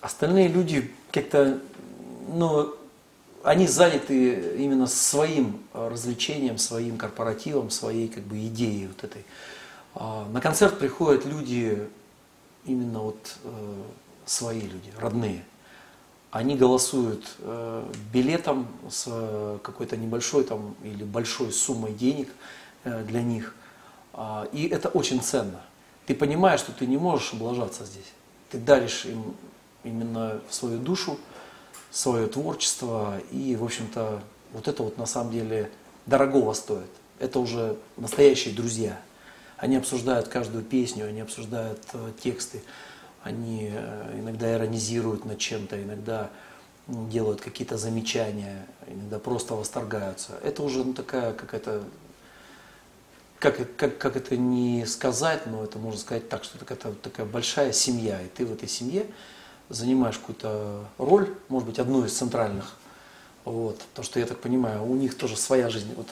Остальные 0.00 0.48
люди 0.48 0.94
как-то, 1.10 1.58
ну, 2.28 2.74
они 3.46 3.68
заняты 3.68 4.56
именно 4.56 4.88
своим 4.88 5.62
развлечением, 5.72 6.58
своим 6.58 6.98
корпоративом, 6.98 7.70
своей 7.70 8.08
как 8.08 8.24
бы 8.24 8.44
идеей 8.46 8.88
вот 8.88 9.04
этой. 9.04 9.24
А, 9.94 10.28
на 10.30 10.40
концерт 10.40 10.80
приходят 10.80 11.24
люди, 11.24 11.88
именно 12.64 12.98
вот 12.98 13.36
э, 13.44 13.82
свои 14.24 14.60
люди, 14.60 14.92
родные. 14.98 15.44
Они 16.32 16.56
голосуют 16.56 17.36
э, 17.38 17.88
билетом 18.12 18.66
с 18.90 19.60
какой-то 19.62 19.96
небольшой 19.96 20.42
там 20.42 20.74
или 20.82 21.04
большой 21.04 21.52
суммой 21.52 21.92
денег 21.92 22.28
э, 22.82 23.04
для 23.04 23.22
них. 23.22 23.54
А, 24.12 24.48
и 24.52 24.66
это 24.66 24.88
очень 24.88 25.20
ценно. 25.20 25.60
Ты 26.06 26.16
понимаешь, 26.16 26.60
что 26.60 26.72
ты 26.72 26.84
не 26.84 26.96
можешь 26.96 27.32
облажаться 27.32 27.84
здесь. 27.84 28.12
Ты 28.50 28.58
даришь 28.58 29.04
им 29.04 29.36
именно 29.84 30.40
свою 30.50 30.80
душу, 30.80 31.16
свое 31.90 32.26
творчество. 32.26 33.20
И, 33.30 33.56
в 33.56 33.64
общем-то, 33.64 34.20
вот 34.52 34.68
это 34.68 34.82
вот 34.82 34.98
на 34.98 35.06
самом 35.06 35.32
деле 35.32 35.70
дорогого 36.06 36.52
стоит. 36.52 36.90
Это 37.18 37.38
уже 37.40 37.76
настоящие 37.96 38.54
друзья. 38.54 39.00
Они 39.56 39.76
обсуждают 39.76 40.28
каждую 40.28 40.64
песню, 40.64 41.06
они 41.06 41.20
обсуждают 41.20 41.80
э, 41.94 42.12
тексты, 42.22 42.62
они 43.22 43.70
э, 43.72 44.18
иногда 44.18 44.52
иронизируют 44.52 45.24
над 45.24 45.38
чем-то, 45.38 45.82
иногда 45.82 46.30
делают 46.86 47.40
какие-то 47.40 47.78
замечания, 47.78 48.66
иногда 48.86 49.18
просто 49.18 49.54
восторгаются. 49.54 50.32
Это 50.44 50.62
уже 50.62 50.84
ну, 50.84 50.92
такая 50.92 51.32
какая-то, 51.32 51.84
как, 53.38 53.76
как, 53.76 53.98
как 53.98 54.16
это 54.16 54.36
не 54.36 54.86
сказать, 54.86 55.46
но 55.46 55.64
это 55.64 55.78
можно 55.78 55.98
сказать 55.98 56.28
так, 56.28 56.44
что 56.44 56.58
это 56.58 56.66
какая-то 56.66 56.92
такая 57.00 57.26
большая 57.26 57.72
семья, 57.72 58.20
и 58.20 58.28
ты 58.28 58.46
в 58.46 58.52
этой 58.52 58.68
семье 58.68 59.06
занимаешь 59.68 60.18
какую-то 60.18 60.84
роль, 60.98 61.34
может 61.48 61.68
быть, 61.68 61.78
одну 61.78 62.04
из 62.04 62.12
центральных. 62.16 62.76
Вот. 63.44 63.78
Потому 63.78 64.04
что 64.04 64.20
я 64.20 64.26
так 64.26 64.38
понимаю, 64.38 64.84
у 64.84 64.94
них 64.94 65.16
тоже 65.16 65.36
своя 65.36 65.68
жизнь. 65.68 65.92
Вот 65.96 66.08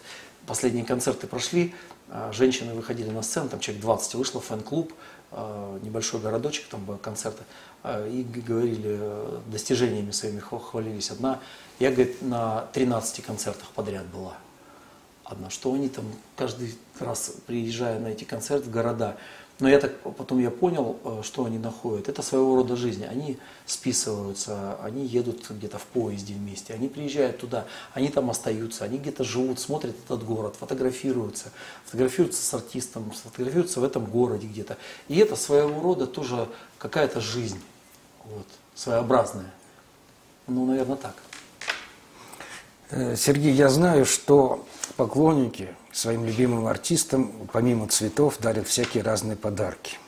последние 0.46 0.84
концерты 0.84 1.26
прошли, 1.26 1.74
а, 2.08 2.32
женщины 2.32 2.74
выходили 2.74 3.10
на 3.10 3.22
сцену, 3.22 3.48
там 3.48 3.60
человек 3.60 3.82
20 3.82 4.14
вышло, 4.14 4.40
фэн-клуб, 4.40 4.92
а, 5.32 5.78
небольшой 5.82 6.20
городочек, 6.20 6.66
там 6.68 6.84
был 6.84 6.96
концерты, 6.96 7.42
а, 7.82 8.06
и 8.06 8.22
говорили 8.22 8.98
э, 9.00 9.40
достижениями 9.46 10.10
своими, 10.12 10.38
хвалились. 10.38 11.10
Одна, 11.10 11.40
я, 11.80 11.90
говорит, 11.90 12.22
на 12.22 12.66
13 12.72 13.24
концертах 13.24 13.68
подряд 13.70 14.06
была. 14.06 14.34
Одна, 15.24 15.50
что 15.50 15.72
они 15.72 15.88
там 15.88 16.04
каждый 16.36 16.76
раз, 17.00 17.32
приезжая 17.46 17.98
на 17.98 18.08
эти 18.08 18.24
концерты 18.24 18.68
в 18.68 18.70
города, 18.70 19.16
но 19.60 19.68
я 19.68 19.78
так 19.78 19.92
потом 20.16 20.40
я 20.40 20.50
понял, 20.50 20.98
э, 21.04 21.20
что 21.22 21.44
они 21.44 21.58
находят. 21.58 22.08
Это 22.08 22.22
своего 22.22 22.56
рода 22.56 22.74
жизнь. 22.74 23.04
Они 23.04 23.38
списываются, 23.66 24.76
они 24.82 25.06
едут 25.06 25.48
где-то 25.48 25.78
в 25.78 25.86
поезде 25.86 26.34
вместе, 26.34 26.74
они 26.74 26.88
приезжают 26.88 27.38
туда, 27.38 27.66
они 27.92 28.08
там 28.08 28.30
остаются, 28.30 28.84
они 28.84 28.98
где-то 28.98 29.22
живут, 29.22 29.60
смотрят 29.60 29.94
этот 30.04 30.24
город, 30.24 30.56
фотографируются, 30.58 31.52
фотографируются 31.84 32.42
с 32.42 32.52
артистом, 32.52 33.12
фотографируются 33.12 33.80
в 33.80 33.84
этом 33.84 34.06
городе 34.06 34.48
где-то. 34.48 34.76
И 35.08 35.18
это 35.18 35.36
своего 35.36 35.80
рода 35.80 36.06
тоже 36.06 36.48
какая-то 36.78 37.20
жизнь, 37.20 37.60
вот, 38.24 38.46
своеобразная. 38.74 39.52
Ну, 40.48 40.66
наверное, 40.66 40.96
так. 40.96 41.14
Э, 42.90 43.14
Сергей, 43.16 43.52
я 43.52 43.68
знаю, 43.68 44.04
что 44.04 44.66
поклонники 44.96 45.74
своим 45.94 46.24
любимым 46.24 46.66
артистам, 46.66 47.32
помимо 47.52 47.86
цветов, 47.88 48.38
дарят 48.40 48.66
всякие 48.66 49.02
разные 49.02 49.36
подарки. 49.36 49.98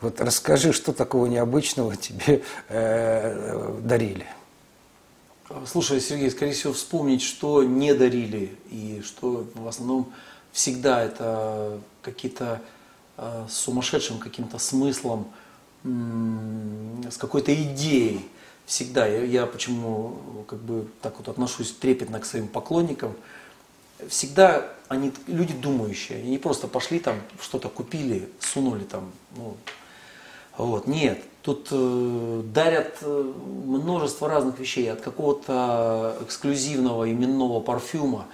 Вот 0.00 0.20
расскажи, 0.20 0.72
что 0.72 0.92
такого 0.92 1.26
необычного 1.26 1.96
тебе 1.96 2.42
э, 2.68 3.78
дарили? 3.82 4.26
Слушай, 5.64 6.00
Сергей, 6.00 6.30
скорее 6.30 6.52
всего, 6.52 6.72
вспомнить, 6.72 7.22
что 7.22 7.62
не 7.62 7.94
дарили, 7.94 8.56
и 8.70 9.02
что 9.04 9.46
в 9.54 9.66
основном 9.66 10.12
всегда 10.52 11.02
это 11.02 11.80
какие-то 12.02 12.60
э, 13.16 13.46
сумасшедшим 13.48 14.18
каким-то 14.18 14.58
смыслом, 14.58 15.28
с 15.82 17.16
какой-то 17.16 17.54
идеей. 17.54 18.28
Всегда. 18.66 19.06
Я, 19.06 19.22
я 19.22 19.46
почему 19.46 20.44
как 20.48 20.58
бы 20.58 20.88
так 21.00 21.16
вот 21.18 21.28
отношусь 21.28 21.70
трепетно 21.70 22.18
к 22.18 22.26
своим 22.26 22.48
поклонникам– 22.48 23.14
всегда 24.08 24.66
они 24.88 25.12
люди 25.26 25.54
думающие, 25.54 26.18
они 26.18 26.30
не 26.30 26.38
просто 26.38 26.68
пошли 26.68 26.98
там, 27.00 27.16
что-то 27.40 27.68
купили, 27.68 28.28
сунули 28.40 28.84
там, 28.84 29.10
ну, 29.36 29.56
вот, 30.56 30.86
нет, 30.86 31.22
тут 31.42 31.68
э, 31.70 32.42
дарят 32.46 32.98
э, 33.02 33.32
множество 33.66 34.28
разных 34.28 34.58
вещей, 34.58 34.90
от 34.90 35.00
какого-то 35.00 36.16
эксклюзивного 36.22 37.10
именного 37.12 37.60
парфюма 37.60 38.26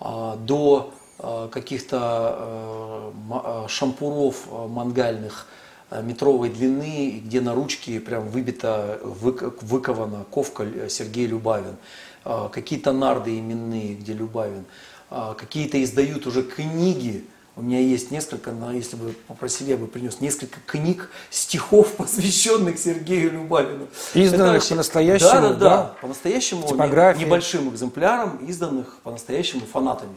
э, 0.00 0.36
до 0.38 0.92
э, 1.18 1.48
каких-то 1.50 2.36
э, 2.38 3.12
э 3.30 3.68
шампуров 3.68 4.46
э, 4.48 4.66
мангальных 4.68 5.48
э, 5.90 6.02
метровой 6.02 6.50
длины, 6.50 7.20
где 7.24 7.40
на 7.40 7.52
ручке 7.52 7.98
прям 7.98 8.28
выбита, 8.28 9.00
выкована 9.02 10.24
ковка 10.30 10.88
Сергей 10.88 11.26
Любавин, 11.26 11.76
какие-то 12.24 12.92
нарды 12.92 13.38
именные, 13.38 13.94
где 13.94 14.12
Любавин. 14.12 14.64
Какие-то 15.10 15.82
издают 15.82 16.26
уже 16.26 16.42
книги. 16.42 17.24
У 17.58 17.62
меня 17.62 17.80
есть 17.80 18.10
несколько, 18.10 18.52
но 18.52 18.70
если 18.70 18.96
бы 18.96 19.14
попросили, 19.28 19.70
я 19.70 19.76
бы 19.78 19.86
принес 19.86 20.20
несколько 20.20 20.58
книг, 20.66 21.10
стихов, 21.30 21.92
посвященных 21.96 22.78
Сергею 22.78 23.32
Любавину. 23.32 23.88
Изданных 24.12 24.68
по-настоящему, 24.68 25.30
да? 25.30 25.40
Да, 25.40 25.48
да, 25.48 25.54
да. 25.54 25.94
По-настоящему, 26.02 26.68
небольшим 26.70 27.70
экземпляром, 27.70 28.36
изданных 28.46 28.98
по-настоящему 29.02 29.62
фанатами. 29.64 30.14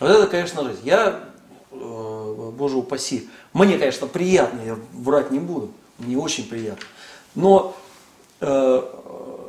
Вот 0.00 0.10
это, 0.10 0.26
конечно, 0.26 0.64
жизнь. 0.64 0.80
Я, 0.82 1.20
э, 1.70 2.52
боже 2.56 2.76
упаси, 2.78 3.28
мне, 3.52 3.76
конечно, 3.76 4.06
приятно, 4.06 4.60
я 4.64 4.78
врать 4.94 5.30
не 5.30 5.40
буду, 5.40 5.72
мне 5.98 6.16
очень 6.16 6.48
приятно. 6.48 6.86
Но 7.34 7.76
э, 8.40 8.82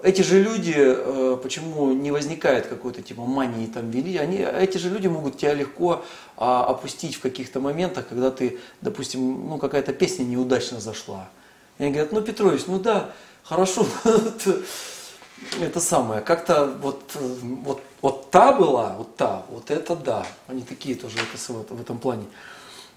эти 0.03 0.21
же 0.21 0.43
люди, 0.43 0.75
э, 0.75 1.37
почему 1.41 1.93
не 1.93 2.11
возникает 2.11 2.67
какой-то 2.67 3.01
типа 3.01 3.21
мании 3.21 3.67
там 3.67 3.89
вели, 3.89 4.17
они, 4.17 4.37
эти 4.37 4.77
же 4.77 4.89
люди 4.89 5.07
могут 5.07 5.37
тебя 5.37 5.53
легко 5.53 6.03
а, 6.35 6.65
опустить 6.65 7.15
в 7.15 7.21
каких-то 7.21 7.61
моментах, 7.61 8.07
когда 8.09 8.29
ты, 8.29 8.59
допустим, 8.81 9.47
ну 9.47 9.57
какая-то 9.57 9.93
песня 9.93 10.23
неудачно 10.23 10.81
зашла. 10.81 11.29
И 11.77 11.83
они 11.83 11.93
говорят, 11.93 12.11
ну 12.11 12.21
Петрович, 12.21 12.63
ну 12.67 12.79
да, 12.79 13.11
хорошо, 13.43 13.85
это 15.61 15.79
самое, 15.79 16.21
как-то 16.21 16.65
вот, 16.81 17.01
вот, 17.15 17.81
вот 18.01 18.29
та 18.29 18.51
была, 18.51 18.95
вот 18.97 19.15
та, 19.15 19.45
вот 19.49 19.71
это 19.71 19.95
да. 19.95 20.25
Они 20.47 20.63
такие 20.63 20.95
тоже 20.95 21.17
в 21.47 21.81
этом 21.81 21.97
плане. 21.97 22.25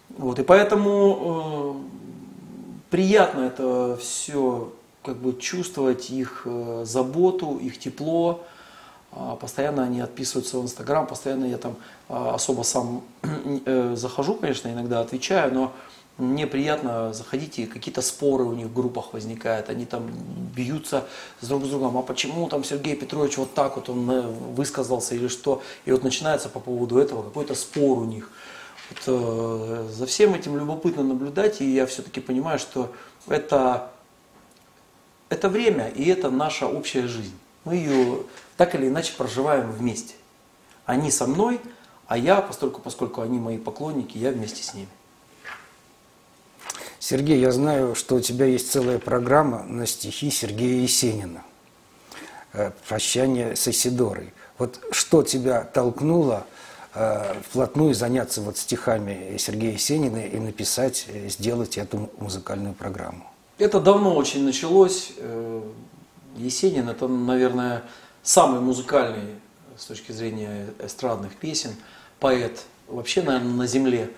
Вот, 0.09 0.39
и 0.39 0.43
поэтому 0.43 1.85
э, 1.85 2.91
приятно 2.91 3.41
это 3.43 3.97
все 4.01 4.73
как 5.07 5.17
бы 5.19 5.39
чувствовать 5.39 6.11
их 6.11 6.43
э, 6.45 6.83
заботу, 6.85 7.59
их 7.59 7.79
тепло. 7.79 8.45
А, 9.13 9.37
постоянно 9.37 9.85
они 9.85 10.01
отписываются 10.01 10.59
в 10.59 10.65
Инстаграм, 10.65 11.07
постоянно 11.07 11.45
я 11.45 11.59
там 11.59 11.77
а, 12.09 12.35
особо 12.35 12.65
сам 12.65 13.05
э, 13.23 13.95
захожу, 13.97 14.35
конечно, 14.35 14.69
иногда 14.69 15.01
отвечаю, 15.01 15.55
но 15.55 15.73
мне 16.19 16.47
приятно 16.49 17.13
заходить, 17.13 17.61
и 17.61 17.67
какие-то 17.67 18.03
споры 18.03 18.45
у 18.45 18.53
них 18.53 18.67
в 18.67 18.75
группах 18.75 19.13
возникают, 19.13 19.71
они 19.71 19.85
там 19.85 20.11
бьются 20.57 21.05
с 21.41 21.47
друг 21.47 21.65
с 21.65 21.69
другом, 21.69 21.97
а 21.97 22.03
почему 22.03 22.49
там 22.49 22.65
Сергей 22.65 22.97
Петрович 22.97 23.39
вот 23.39 23.55
так 23.55 23.77
вот 23.77 23.89
он 23.89 24.11
э, 24.11 24.23
высказался 24.23 25.15
или 25.15 25.29
что, 25.29 25.63
и 25.85 25.93
вот 25.93 26.03
начинается 26.03 26.49
по 26.49 26.59
поводу 26.59 26.99
этого 26.99 27.23
какой-то 27.23 27.55
спор 27.55 27.99
у 27.99 28.05
них. 28.05 28.29
Вот, 28.91 29.91
за 29.91 30.07
всем 30.07 30.35
этим 30.35 30.57
любопытно 30.57 31.03
наблюдать, 31.03 31.61
и 31.61 31.65
я 31.65 31.87
все-таки 31.87 32.21
понимаю, 32.21 32.61
что 32.61 32.93
это 33.29 33.91
это 35.29 35.49
время, 35.49 35.89
и 35.89 36.09
это 36.09 36.31
наша 36.31 36.67
общая 36.67 37.07
жизнь. 37.07 37.37
Мы 37.65 37.77
ее 37.77 38.23
так 38.57 38.75
или 38.75 38.89
иначе 38.89 39.13
проживаем 39.17 39.71
вместе. 39.71 40.15
Они 40.85 41.11
со 41.11 41.27
мной, 41.27 41.61
а 42.07 42.17
я, 42.17 42.41
поскольку, 42.41 42.81
поскольку 42.81 43.23
они 43.23 43.39
мои 43.39 43.59
поклонники, 43.59 44.19
я 44.19 44.31
вместе 44.31 44.63
с 44.63 44.75
ними. 44.75 44.89
Сергей, 46.99 47.39
я 47.39 47.53
знаю, 47.53 47.95
что 47.95 48.17
у 48.17 48.21
тебя 48.21 48.47
есть 48.47 48.71
целая 48.71 48.99
программа 48.99 49.63
на 49.65 49.87
стихи 49.87 50.31
Сергея 50.31 50.83
Есенина 50.83 51.43
э, 52.53 52.71
«Прощание 52.89 53.55
с 53.55 53.69
Исидорой». 53.69 54.33
Вот 54.59 54.81
что 54.91 55.23
тебя 55.23 55.63
толкнуло 55.63 56.47
э, 56.95 57.35
вплотную 57.49 57.95
заняться 57.95 58.41
вот 58.41 58.59
стихами 58.59 59.37
Сергея 59.39 59.73
Есенина 59.73 60.25
и 60.27 60.39
написать, 60.39 61.07
э, 61.09 61.29
сделать 61.29 61.79
эту 61.79 62.11
музыкальную 62.19 62.75
программу? 62.75 63.31
Это 63.59 63.81
давно 63.81 64.15
очень 64.15 64.45
началось. 64.45 65.13
Э, 65.17 65.63
Есенин 66.37 66.91
это, 66.91 67.09
наверное, 67.09 67.85
самый 68.23 68.61
музыкальный 68.61 69.37
с 69.79 69.87
точки 69.87 70.13
зрения 70.13 70.67
эстрадных 70.79 71.37
песен 71.37 71.75
поэт 72.21 72.65
вообще, 72.87 73.23
наверное, 73.23 73.55
на 73.55 73.67
земле. 73.67 74.11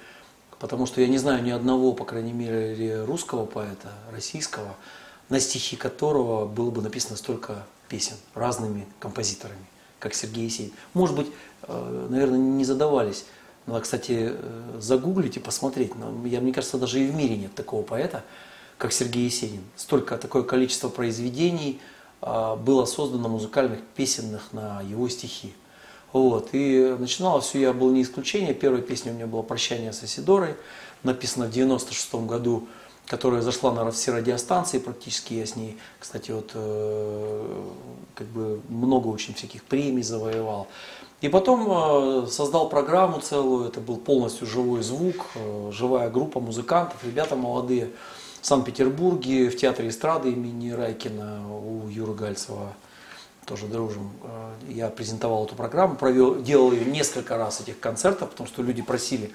Потому 0.58 0.86
что 0.86 1.00
я 1.00 1.06
не 1.06 1.18
знаю 1.18 1.44
ни 1.44 1.50
одного, 1.50 1.92
по 1.92 2.04
крайней 2.04 2.32
мере, 2.32 3.04
русского 3.04 3.46
поэта, 3.46 3.92
российского, 4.10 4.74
на 5.28 5.38
стихи 5.38 5.76
которого 5.76 6.46
было 6.46 6.72
бы 6.72 6.82
написано 6.82 7.16
столько 7.16 7.64
песен 7.88 8.16
разными 8.34 8.88
композиторами, 8.98 9.66
как 10.00 10.14
Сергей 10.14 10.46
Есенин. 10.46 10.72
Может 10.94 11.14
быть, 11.14 11.28
э, 11.62 12.06
наверное, 12.10 12.38
не 12.38 12.64
задавались. 12.64 13.24
Надо, 13.66 13.82
кстати, 13.82 14.32
э, 14.32 14.78
загуглить 14.80 15.36
и 15.36 15.40
посмотреть. 15.40 15.92
Я, 16.24 16.40
мне 16.40 16.52
кажется, 16.52 16.76
даже 16.76 16.98
и 16.98 17.08
в 17.08 17.14
мире 17.14 17.36
нет 17.36 17.54
такого 17.54 17.82
поэта, 17.82 18.24
как 18.78 18.92
Сергей 18.92 19.24
Есенин. 19.24 19.64
Столько, 19.76 20.16
такое 20.16 20.44
количество 20.44 20.88
произведений 20.88 21.80
а, 22.22 22.56
было 22.56 22.84
создано 22.84 23.28
музыкальных, 23.28 23.80
песенных 23.96 24.52
на 24.52 24.80
его 24.82 25.08
стихи. 25.08 25.52
Вот. 26.12 26.50
И 26.52 26.96
начиналось 26.98 27.44
все, 27.44 27.60
я 27.60 27.72
был 27.72 27.90
не 27.90 28.02
исключение. 28.02 28.54
Первая 28.54 28.80
песня 28.80 29.12
у 29.12 29.14
меня 29.14 29.26
была 29.26 29.42
«Прощание 29.42 29.92
с 29.92 30.02
Асидорой», 30.02 30.54
написана 31.02 31.46
в 31.46 31.50
96 31.50 32.14
году, 32.26 32.66
которая 33.06 33.42
зашла 33.42 33.72
на 33.72 33.90
все 33.90 34.12
радиостанции 34.12 34.78
практически. 34.78 35.34
Я 35.34 35.46
с 35.46 35.56
ней, 35.56 35.76
кстати, 35.98 36.30
вот 36.30 36.52
э, 36.54 37.62
как 38.14 38.26
бы 38.28 38.60
много 38.68 39.08
очень 39.08 39.34
всяких 39.34 39.64
премий 39.64 40.02
завоевал. 40.02 40.68
И 41.20 41.28
потом 41.28 41.66
э, 41.68 42.26
создал 42.28 42.68
программу 42.68 43.20
целую, 43.20 43.68
это 43.68 43.80
был 43.80 43.96
полностью 43.96 44.46
живой 44.46 44.82
звук, 44.82 45.26
э, 45.34 45.70
живая 45.72 46.10
группа 46.10 46.40
музыкантов, 46.40 47.04
ребята 47.04 47.34
молодые 47.36 47.90
в 48.40 48.46
Санкт-Петербурге, 48.46 49.50
в 49.50 49.56
Театре 49.56 49.88
эстрады 49.88 50.30
имени 50.30 50.70
Райкина 50.70 51.42
у 51.50 51.88
Юры 51.88 52.14
Гальцева 52.14 52.74
тоже 53.48 53.66
дружим. 53.66 54.12
Э, 54.22 54.52
я 54.68 54.88
презентовал 54.90 55.46
эту 55.46 55.54
программу, 55.56 55.96
провел, 55.96 56.40
делал 56.40 56.72
ее 56.72 56.84
несколько 56.84 57.36
раз 57.38 57.60
этих 57.60 57.80
концертов, 57.80 58.30
потому 58.30 58.46
что 58.46 58.62
люди 58.62 58.82
просили. 58.82 59.32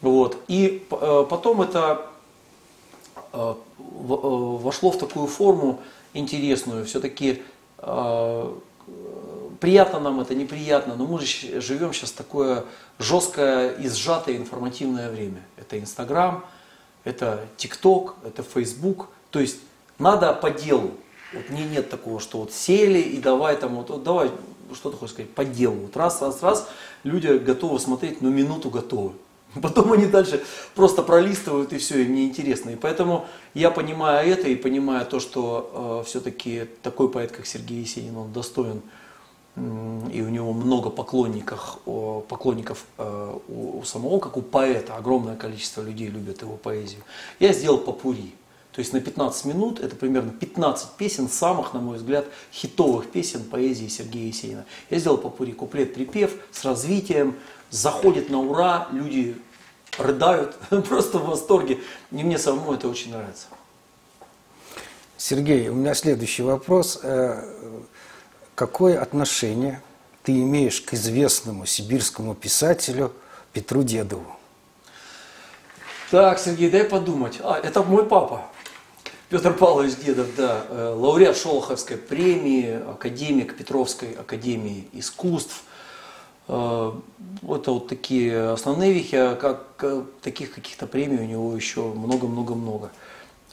Вот. 0.00 0.42
И 0.48 0.86
э, 0.90 1.26
потом 1.28 1.62
это 1.62 2.06
э, 3.32 3.54
вошло 3.78 4.90
в 4.90 4.98
такую 4.98 5.26
форму 5.26 5.80
интересную. 6.14 6.84
Все-таки 6.86 7.42
приятно 9.60 9.98
нам 9.98 10.20
это, 10.20 10.34
неприятно, 10.34 10.94
но 10.94 11.06
мы 11.06 11.20
же 11.20 11.60
живем 11.60 11.92
сейчас 11.92 12.12
такое 12.12 12.64
жесткое 12.98 13.70
и 13.72 13.88
сжатое 13.88 14.36
информативное 14.36 15.10
время. 15.10 15.42
Это 15.56 15.78
Инстаграм, 15.78 16.44
это 17.04 17.46
ТикТок, 17.56 18.16
это 18.24 18.42
Фейсбук. 18.42 19.08
То 19.30 19.40
есть 19.40 19.58
надо 19.98 20.32
по 20.32 20.50
делу. 20.50 20.92
Вот 21.32 21.48
мне 21.48 21.64
нет 21.64 21.88
такого, 21.88 22.20
что 22.20 22.38
вот 22.38 22.52
сели 22.52 22.98
и 22.98 23.18
давай 23.18 23.56
там, 23.56 23.76
вот, 23.76 23.90
вот 23.90 24.02
давай, 24.02 24.30
что 24.74 24.90
ты 24.90 24.96
хочешь 24.96 25.14
сказать, 25.14 25.30
по 25.30 25.44
делу. 25.44 25.76
Вот 25.76 25.96
раз, 25.96 26.20
раз, 26.20 26.42
раз, 26.42 26.68
люди 27.04 27.28
готовы 27.38 27.80
смотреть, 27.80 28.20
но 28.20 28.28
минуту 28.28 28.68
готовы. 28.68 29.12
Потом 29.62 29.92
они 29.92 30.06
дальше 30.06 30.42
просто 30.74 31.02
пролистывают 31.02 31.72
и 31.72 31.78
все, 31.78 32.02
им 32.02 32.14
неинтересно. 32.14 32.70
И 32.70 32.76
поэтому 32.76 33.26
я 33.54 33.70
понимаю 33.70 34.30
это 34.30 34.48
и 34.48 34.56
понимаю 34.56 35.06
то, 35.06 35.20
что 35.20 36.02
э, 36.02 36.08
все-таки 36.08 36.66
такой 36.82 37.08
поэт, 37.08 37.32
как 37.32 37.46
Сергей 37.46 37.80
Есенин, 37.80 38.16
он 38.16 38.32
достоин 38.32 38.82
и 39.54 40.22
у 40.22 40.28
него 40.30 40.54
много 40.54 40.88
поклонников, 40.88 41.78
поклонников 41.84 42.86
э, 42.96 43.38
у 43.48 43.82
самого, 43.84 44.18
как 44.18 44.38
у 44.38 44.42
поэта, 44.42 44.96
огромное 44.96 45.36
количество 45.36 45.82
людей 45.82 46.08
любят 46.08 46.40
его 46.40 46.56
поэзию. 46.56 47.02
Я 47.38 47.52
сделал 47.52 47.78
попури. 47.78 48.34
То 48.72 48.78
есть 48.78 48.94
на 48.94 49.00
15 49.00 49.44
минут, 49.44 49.80
это 49.80 49.94
примерно 49.94 50.32
15 50.32 50.92
песен, 50.92 51.28
самых, 51.28 51.74
на 51.74 51.80
мой 51.80 51.98
взгляд, 51.98 52.24
хитовых 52.50 53.10
песен 53.10 53.44
поэзии 53.44 53.88
Сергея 53.88 54.28
Есенина. 54.28 54.64
Я 54.88 54.98
сделал 54.98 55.18
попури 55.18 55.52
куплет-припев 55.52 56.34
с 56.50 56.64
развитием, 56.64 57.36
заходит 57.68 58.30
на 58.30 58.40
ура, 58.40 58.88
люди 58.90 59.36
рыдают, 59.98 60.56
просто 60.88 61.18
в 61.18 61.26
восторге. 61.26 61.80
И 62.10 62.22
мне 62.24 62.38
самому 62.38 62.72
это 62.72 62.88
очень 62.88 63.12
нравится. 63.12 63.48
Сергей, 65.18 65.68
у 65.68 65.74
меня 65.74 65.94
следующий 65.94 66.42
вопрос. 66.42 66.98
Какое 68.62 69.02
отношение 69.02 69.82
ты 70.22 70.30
имеешь 70.40 70.80
к 70.82 70.94
известному 70.94 71.66
сибирскому 71.66 72.36
писателю 72.36 73.12
Петру 73.52 73.82
Дедову? 73.82 74.36
Так, 76.12 76.38
Сергей, 76.38 76.70
дай 76.70 76.84
подумать. 76.84 77.40
А, 77.42 77.58
это 77.58 77.82
мой 77.82 78.06
папа. 78.06 78.42
Петр 79.30 79.52
Павлович 79.52 79.96
Дедов, 79.96 80.28
да, 80.36 80.64
э, 80.68 80.94
лауреат 80.96 81.36
Шолоховской 81.36 81.96
премии, 81.96 82.80
академик 82.88 83.56
Петровской 83.56 84.12
академии 84.12 84.86
искусств. 84.92 85.64
Э, 86.46 86.92
это 87.42 87.72
вот 87.72 87.88
такие 87.88 88.50
основные 88.50 88.92
вехи, 88.92 89.16
а 89.16 89.34
как 89.34 89.64
э, 89.82 90.04
таких 90.22 90.54
каких-то 90.54 90.86
премий 90.86 91.18
у 91.18 91.26
него 91.26 91.56
еще 91.56 91.80
много-много-много. 91.80 92.92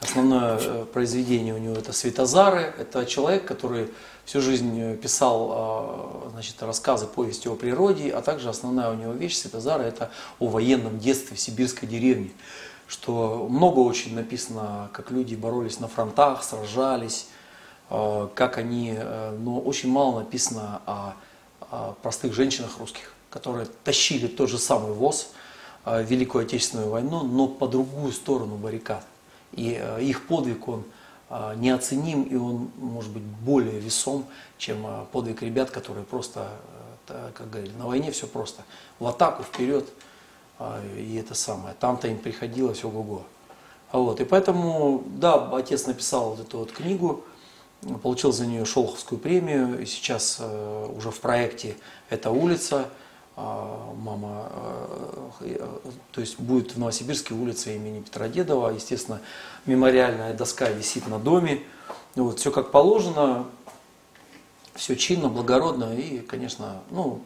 Основное 0.00 0.84
произведение 0.86 1.54
у 1.54 1.58
него 1.58 1.74
это 1.74 1.92
«Светозары». 1.92 2.72
Это 2.78 3.04
человек, 3.04 3.44
который 3.44 3.90
всю 4.24 4.40
жизнь 4.40 4.96
писал 4.96 6.30
значит, 6.32 6.62
рассказы, 6.62 7.06
повести 7.06 7.48
о 7.48 7.54
природе, 7.54 8.10
а 8.10 8.22
также 8.22 8.48
основная 8.48 8.90
у 8.90 8.94
него 8.94 9.12
вещь 9.12 9.36
«Светозары» 9.36 9.84
это 9.84 10.10
о 10.38 10.46
военном 10.46 10.98
детстве 10.98 11.36
в 11.36 11.40
сибирской 11.40 11.86
деревне 11.86 12.30
что 12.90 13.46
много 13.48 13.78
очень 13.78 14.16
написано, 14.16 14.90
как 14.92 15.12
люди 15.12 15.36
боролись 15.36 15.78
на 15.78 15.86
фронтах, 15.86 16.42
сражались, 16.42 17.28
э, 17.88 18.28
как 18.34 18.58
они, 18.58 18.94
э, 18.96 19.36
но 19.38 19.60
очень 19.60 19.90
мало 19.90 20.20
написано 20.20 20.82
о, 20.86 21.14
о 21.70 21.92
простых 22.02 22.34
женщинах 22.34 22.78
русских, 22.78 23.12
которые 23.30 23.68
тащили 23.84 24.26
тот 24.26 24.50
же 24.50 24.58
самый 24.58 24.92
ВОЗ, 24.92 25.28
э, 25.84 26.02
Великую 26.02 26.42
Отечественную 26.42 26.90
войну, 26.90 27.22
но 27.22 27.46
по 27.46 27.68
другую 27.68 28.10
сторону 28.10 28.56
баррикад. 28.56 29.04
И 29.52 29.82
их 30.00 30.26
подвиг, 30.26 30.68
он 30.68 30.84
неоценим, 31.56 32.22
и 32.24 32.36
он 32.36 32.70
может 32.76 33.10
быть 33.12 33.22
более 33.22 33.78
весом, 33.78 34.26
чем 34.58 34.86
подвиг 35.12 35.42
ребят, 35.42 35.70
которые 35.70 36.04
просто, 36.04 36.48
как 37.06 37.50
говорили, 37.50 37.72
на 37.74 37.86
войне 37.86 38.10
все 38.10 38.26
просто. 38.26 38.62
В 38.98 39.06
атаку, 39.06 39.42
вперед, 39.42 39.88
и 40.96 41.16
это 41.16 41.34
самое. 41.34 41.74
Там-то 41.78 42.08
им 42.08 42.18
приходилось 42.18 42.84
ого-го. 42.84 43.24
Вот, 43.92 44.20
и 44.20 44.24
поэтому, 44.24 45.02
да, 45.06 45.50
отец 45.56 45.86
написал 45.86 46.30
вот 46.30 46.40
эту 46.40 46.58
вот 46.58 46.72
книгу, 46.72 47.24
получил 48.02 48.32
за 48.32 48.46
нее 48.46 48.64
Шолоховскую 48.64 49.18
премию, 49.18 49.80
и 49.82 49.86
сейчас 49.86 50.36
э, 50.38 50.92
уже 50.96 51.10
в 51.10 51.20
проекте 51.20 51.76
«Эта 52.08 52.30
улица», 52.30 52.86
э, 52.86 52.99
мама, 53.96 54.50
э, 55.40 55.78
то 56.12 56.20
есть 56.20 56.38
будет 56.38 56.74
в 56.74 56.78
Новосибирске 56.78 57.34
улица 57.34 57.70
имени 57.70 58.00
Петра 58.00 58.28
Дедова, 58.28 58.70
естественно, 58.70 59.20
мемориальная 59.66 60.34
доска 60.34 60.68
висит 60.68 61.06
на 61.08 61.18
доме, 61.18 61.62
вот, 62.14 62.38
все 62.38 62.50
как 62.50 62.70
положено, 62.70 63.46
все 64.74 64.96
чинно, 64.96 65.28
благородно, 65.28 65.94
и, 65.94 66.20
конечно, 66.20 66.82
ну, 66.90 67.20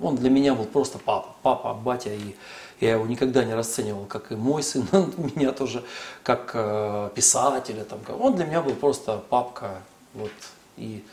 он 0.00 0.16
для 0.16 0.30
меня 0.30 0.54
был 0.54 0.64
просто 0.64 0.98
папа, 0.98 1.34
папа, 1.42 1.74
батя, 1.74 2.12
и 2.12 2.34
я 2.80 2.92
его 2.92 3.06
никогда 3.06 3.44
не 3.44 3.54
расценивал, 3.54 4.04
как 4.06 4.32
и 4.32 4.36
мой 4.36 4.62
сын, 4.62 4.86
меня 4.92 5.52
тоже 5.52 5.84
как 6.22 6.50
э, 6.54 7.10
писателя. 7.14 7.84
Там, 7.84 8.00
он 8.20 8.34
для 8.34 8.44
меня 8.44 8.62
был 8.62 8.74
просто 8.74 9.22
папка. 9.30 9.82
Вот, 10.12 10.30
и 10.76 11.04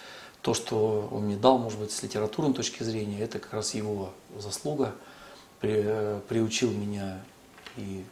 то, 0.41 0.53
что 0.53 1.07
он 1.11 1.25
мне 1.25 1.35
дал, 1.35 1.57
может 1.57 1.79
быть, 1.79 1.91
с 1.91 2.01
литературной 2.03 2.53
точки 2.53 2.83
зрения, 2.83 3.19
это 3.19 3.39
как 3.39 3.53
раз 3.53 3.73
его 3.73 4.11
заслуга. 4.37 4.95
При, 5.59 5.73
э, 5.75 6.19
приучил 6.27 6.71
меня 6.71 7.21
и 7.77 8.03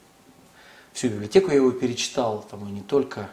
всю 0.94 1.10
библиотеку 1.10 1.50
я 1.50 1.56
его 1.56 1.72
перечитал, 1.72 2.46
там 2.50 2.68
и 2.68 2.72
не 2.72 2.82
только. 2.82 3.30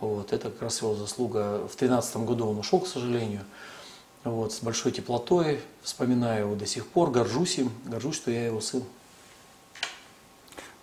Вот, 0.00 0.32
это 0.32 0.50
как 0.50 0.62
раз 0.62 0.82
его 0.82 0.94
заслуга. 0.94 1.66
В 1.66 1.74
тринадцатом 1.74 2.26
году 2.26 2.46
он 2.46 2.58
ушел, 2.58 2.80
к 2.80 2.86
сожалению. 2.86 3.44
Вот, 4.24 4.52
с 4.52 4.60
большой 4.60 4.92
теплотой, 4.92 5.60
вспоминаю 5.82 6.46
его 6.46 6.54
до 6.56 6.66
сих 6.66 6.86
пор, 6.88 7.10
горжусь 7.10 7.58
им, 7.58 7.72
горжусь, 7.84 8.16
что 8.16 8.30
я 8.30 8.46
его 8.46 8.60
сын. 8.60 8.82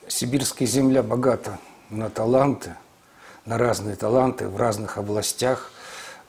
Сибирская 0.08 0.68
земля 0.68 1.04
богата 1.04 1.60
на 1.90 2.10
таланты, 2.10 2.76
на 3.46 3.58
разные 3.58 3.96
таланты 3.96 4.48
в 4.48 4.56
разных 4.58 4.98
областях. 4.98 5.73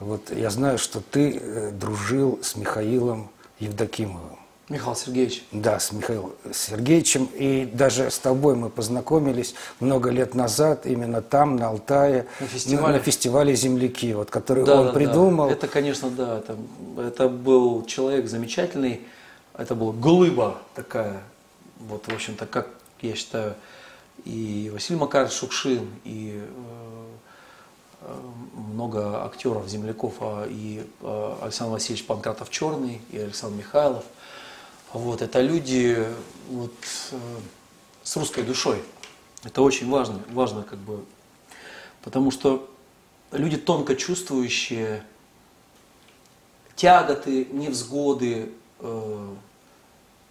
Вот 0.05 0.31
я 0.31 0.51
знаю, 0.51 0.77
что 0.77 1.01
ты 1.01 1.41
э, 1.41 1.71
дружил 1.71 2.39
с 2.43 2.57
Михаилом 2.57 3.31
Евдокимовым. 3.59 4.39
Михаил 4.69 4.95
Сергеевич. 4.95 5.45
Да, 5.51 5.81
с 5.81 5.93
Михаилом 5.93 6.33
Сергеевичем. 6.53 7.25
И 7.35 7.65
даже 7.73 8.11
с 8.11 8.19
тобой 8.19 8.55
мы 8.55 8.69
познакомились 8.69 9.55
много 9.81 10.11
лет 10.11 10.35
назад, 10.35 10.85
именно 10.85 11.23
там, 11.23 11.57
на 11.57 11.69
Алтае, 11.69 12.27
на 12.39 12.47
фестивале, 12.47 12.99
на 12.99 13.03
фестивале 13.03 13.55
«Земляки», 13.55 14.13
вот, 14.13 14.31
который 14.31 14.65
да, 14.65 14.81
он 14.81 14.87
да, 14.89 14.93
придумал. 14.93 15.49
Да. 15.49 15.55
Это, 15.55 15.69
конечно, 15.69 16.11
да, 16.11 16.39
это, 16.39 16.57
это 16.99 17.29
был 17.31 17.87
человек 17.87 18.27
замечательный, 18.29 19.01
это 19.57 19.75
была 19.75 19.93
глыба 19.93 20.59
такая, 20.75 21.23
вот, 21.79 22.07
в 22.07 22.15
общем-то, 22.15 22.45
как 22.45 22.69
я 23.01 23.15
считаю, 23.15 23.55
и 24.25 24.71
Василий 24.73 24.99
Макарович 24.99 25.33
Шукшин, 25.33 25.89
и 26.05 26.41
э, 26.43 26.47
э, 26.47 27.05
много 28.55 29.25
актеров, 29.25 29.69
земляков, 29.69 30.15
а 30.21 30.47
и 30.49 30.87
э, 31.01 31.37
Александр 31.43 31.75
Васильевич 31.75 32.07
Панкратов 32.07 32.51
Черный, 32.51 33.01
и 33.11 33.19
Александр 33.19 33.59
Михайлов. 33.59 34.05
Вот, 34.93 35.23
это 35.23 35.41
люди 35.41 36.07
вот, 36.49 36.73
с 38.03 38.17
русской 38.17 38.45
душой. 38.45 38.83
Это 39.43 39.61
очень 39.63 39.91
важно, 39.91 40.21
важно 40.31 40.63
как 40.63 40.79
бы, 40.79 41.05
потому 42.03 42.31
что 42.31 42.71
люди 43.33 43.57
тонко 43.57 43.97
чувствующие 43.97 45.05
тяготы, 46.77 47.47
невзгоды, 47.47 48.53
э, 48.81 49.35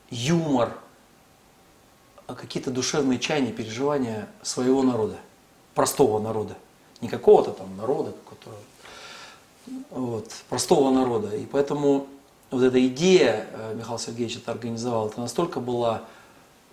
юмор, 0.09 0.77
а 2.27 2.35
какие-то 2.35 2.71
душевные 2.71 3.19
чаяния, 3.19 3.51
переживания 3.51 4.29
своего 4.41 4.81
народа, 4.81 5.17
простого 5.75 6.19
народа. 6.19 6.55
Не 7.03 7.09
какого-то 7.09 7.51
там 7.51 7.75
народа, 7.75 8.13
которого, 8.29 8.61
вот, 9.89 10.31
простого 10.47 10.89
народа. 10.89 11.35
И 11.35 11.45
поэтому 11.45 12.07
вот 12.49 12.63
эта 12.63 12.87
идея, 12.87 13.45
э, 13.51 13.75
Михаил 13.75 13.99
Сергеевич 13.99 14.37
это 14.37 14.53
организовал, 14.53 15.09
это 15.09 15.19
настолько 15.19 15.59
была 15.59 16.03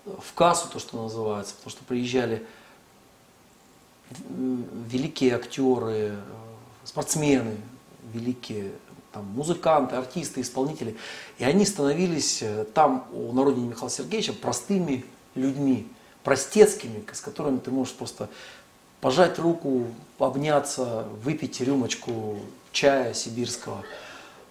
в 0.04 0.32
кассу, 0.34 0.68
то, 0.68 0.78
что 0.78 1.02
называется, 1.02 1.54
потому 1.56 1.70
что 1.70 1.84
приезжали 1.84 2.46
великие 4.28 5.34
актеры, 5.34 6.12
э, 6.12 6.16
спортсмены, 6.84 7.56
великие 8.12 8.70
там, 9.10 9.24
музыканты, 9.34 9.96
артисты, 9.96 10.42
исполнители. 10.42 10.96
И 11.38 11.44
они 11.44 11.66
становились 11.66 12.40
э, 12.40 12.66
там 12.72 13.08
у 13.12 13.32
народника 13.32 13.70
Михаила 13.70 13.90
Сергеевича 13.90 14.32
простыми 14.32 15.04
людьми, 15.34 15.88
простецкими, 16.22 17.04
с 17.12 17.20
которыми 17.20 17.58
ты 17.58 17.72
можешь 17.72 17.94
просто 17.94 18.28
пожать 19.00 19.38
руку, 19.38 19.86
обняться, 20.18 21.06
выпить 21.22 21.60
рюмочку 21.60 22.38
чая 22.72 23.14
сибирского, 23.14 23.82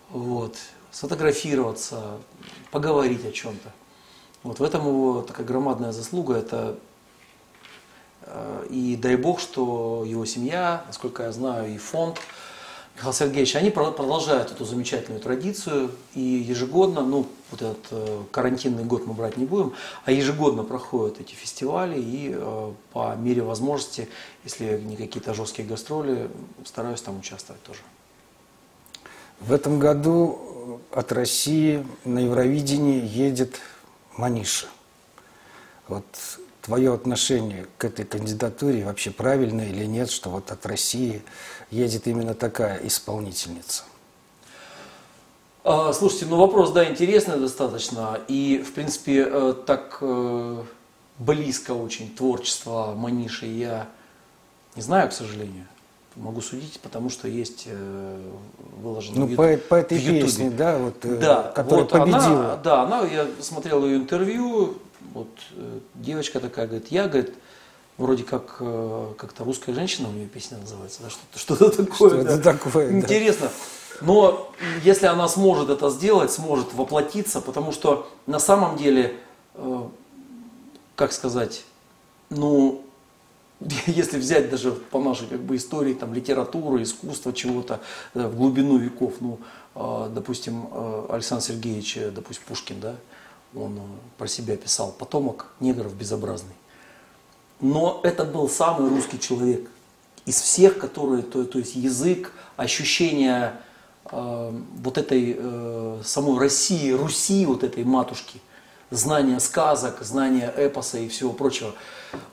вот, 0.09 0.57
сфотографироваться, 0.91 2.17
поговорить 2.71 3.25
о 3.25 3.31
чем-то. 3.31 3.71
Вот 4.43 4.59
в 4.59 4.63
этом 4.63 4.87
его 4.87 5.21
такая 5.21 5.45
громадная 5.45 5.91
заслуга, 5.91 6.35
это 6.35 6.77
э, 8.21 8.67
и 8.69 8.95
дай 8.95 9.15
бог, 9.15 9.39
что 9.39 10.03
его 10.05 10.25
семья, 10.25 10.83
насколько 10.87 11.23
я 11.23 11.31
знаю, 11.31 11.73
и 11.73 11.77
фонд 11.77 12.19
Михаил 12.99 13.13
Сергеевич, 13.13 13.55
они 13.55 13.69
продолжают 13.69 14.51
эту 14.51 14.65
замечательную 14.65 15.21
традицию 15.21 15.89
и 16.15 16.19
ежегодно, 16.19 16.99
ну 16.99 17.29
вот 17.49 17.61
этот 17.61 17.85
э, 17.91 18.23
карантинный 18.29 18.83
год 18.83 19.07
мы 19.07 19.13
брать 19.13 19.37
не 19.37 19.45
будем, 19.45 19.73
а 20.03 20.11
ежегодно 20.11 20.65
проходят 20.65 21.21
эти 21.21 21.33
фестивали 21.33 21.97
и 21.97 22.33
э, 22.35 22.73
по 22.91 23.15
мере 23.15 23.41
возможности, 23.41 24.09
если 24.43 24.81
не 24.81 24.97
какие-то 24.97 25.33
жесткие 25.33 25.65
гастроли, 25.65 26.29
стараюсь 26.65 26.99
там 26.99 27.17
участвовать 27.17 27.63
тоже. 27.63 27.79
В 29.39 29.53
этом 29.53 29.79
году 29.79 30.81
от 30.91 31.13
России 31.13 31.87
на 32.03 32.19
Евровидении 32.19 33.01
едет 33.01 33.61
Маниша. 34.17 34.67
Вот 35.87 36.03
твое 36.61 36.93
отношение 36.93 37.65
к 37.77 37.85
этой 37.85 38.05
кандидатуре 38.05 38.85
вообще 38.85 39.11
правильное 39.11 39.69
или 39.69 39.85
нет, 39.85 40.11
что 40.11 40.29
вот 40.29 40.51
от 40.51 40.65
России 40.65 41.23
едет 41.71 42.07
именно 42.07 42.33
такая 42.33 42.79
исполнительница? 42.85 43.83
А, 45.63 45.93
слушайте, 45.93 46.25
ну 46.25 46.37
вопрос, 46.37 46.71
да, 46.71 46.89
интересный 46.89 47.37
достаточно. 47.37 48.19
И, 48.27 48.63
в 48.65 48.73
принципе, 48.73 49.27
э, 49.29 49.53
так 49.65 49.97
э, 50.01 50.63
близко 51.17 51.71
очень 51.71 52.15
творчество 52.15 52.93
Маниши 52.95 53.45
я 53.45 53.87
не 54.75 54.81
знаю, 54.81 55.09
к 55.09 55.13
сожалению 55.13 55.65
могу 56.15 56.41
судить, 56.41 56.79
потому 56.81 57.09
что 57.09 57.27
есть 57.27 57.63
э, 57.67 58.21
выложено 58.81 59.19
ну, 59.19 59.25
в, 59.27 59.35
по, 59.35 59.57
по 59.57 59.75
этой 59.75 59.99
песне, 59.99 60.49
да, 60.49 60.77
вот, 60.77 60.95
да, 61.01 61.51
которая 61.55 61.85
вот 61.85 61.91
победила. 61.91 62.45
Она, 62.45 62.55
да, 62.57 62.81
она, 62.83 63.01
я 63.05 63.27
смотрел 63.39 63.85
ее 63.85 63.97
интервью, 63.97 64.77
вот 65.13 65.29
девочка 65.95 66.39
такая 66.39 66.67
говорит, 66.67 66.87
я, 66.89 67.07
говорит, 67.07 67.33
вроде 67.99 68.23
как 68.23 68.57
как-то 68.57 69.43
русская 69.43 69.73
женщина 69.73 70.09
у 70.09 70.11
нее 70.11 70.27
песня 70.27 70.57
называется, 70.57 71.03
да, 71.03 71.09
что-то, 71.09 71.39
что-то 71.39 71.69
такое. 71.85 72.09
Что-то 72.09 72.37
да. 72.37 72.53
такое, 72.53 72.91
Интересно. 72.91 73.47
Да. 73.47 74.05
Но 74.05 74.51
если 74.83 75.05
она 75.05 75.27
сможет 75.27 75.69
это 75.69 75.91
сделать, 75.91 76.31
сможет 76.31 76.73
воплотиться, 76.73 77.41
потому 77.41 77.71
что 77.71 78.09
на 78.25 78.39
самом 78.39 78.77
деле, 78.77 79.17
как 80.95 81.11
сказать, 81.11 81.65
ну, 82.29 82.83
если 83.87 84.17
взять 84.17 84.49
даже 84.49 84.71
по 84.71 84.99
нашей 84.99 85.27
как 85.27 85.41
бы, 85.41 85.55
истории, 85.55 85.93
там, 85.93 86.13
литературы, 86.13 86.83
искусства, 86.83 87.33
чего-то 87.33 87.81
э, 88.13 88.25
в 88.25 88.35
глубину 88.35 88.77
веков, 88.77 89.15
ну, 89.19 89.39
допустим, 89.75 90.67
э, 90.71 91.05
Александр 91.09 91.43
Сергеевич, 91.43 91.97
э, 91.97 92.11
допустим, 92.11 92.43
Пушкин, 92.47 92.79
да, 92.79 92.95
он 93.55 93.79
про 94.17 94.27
себя 94.27 94.55
писал, 94.55 94.91
потомок 94.91 95.47
негров 95.59 95.93
безобразный. 95.93 96.53
Но 97.59 97.99
это 98.03 98.23
был 98.23 98.49
самый 98.49 98.89
русский 98.89 99.19
человек 99.19 99.69
из 100.25 100.39
всех, 100.39 100.77
которые, 100.77 101.23
то, 101.23 101.43
то 101.43 101.59
есть 101.59 101.75
язык, 101.75 102.31
ощущение 102.55 103.53
э, 104.11 104.61
вот 104.83 104.97
этой 104.97 105.35
э, 105.37 106.01
самой 106.03 106.39
России, 106.39 106.91
Руси, 106.91 107.45
вот 107.45 107.63
этой 107.63 107.83
матушки, 107.83 108.41
знание 108.91 109.39
сказок, 109.39 110.01
знание 110.01 110.53
эпоса 110.55 110.99
и 110.99 111.09
всего 111.09 111.33
прочего. 111.33 111.73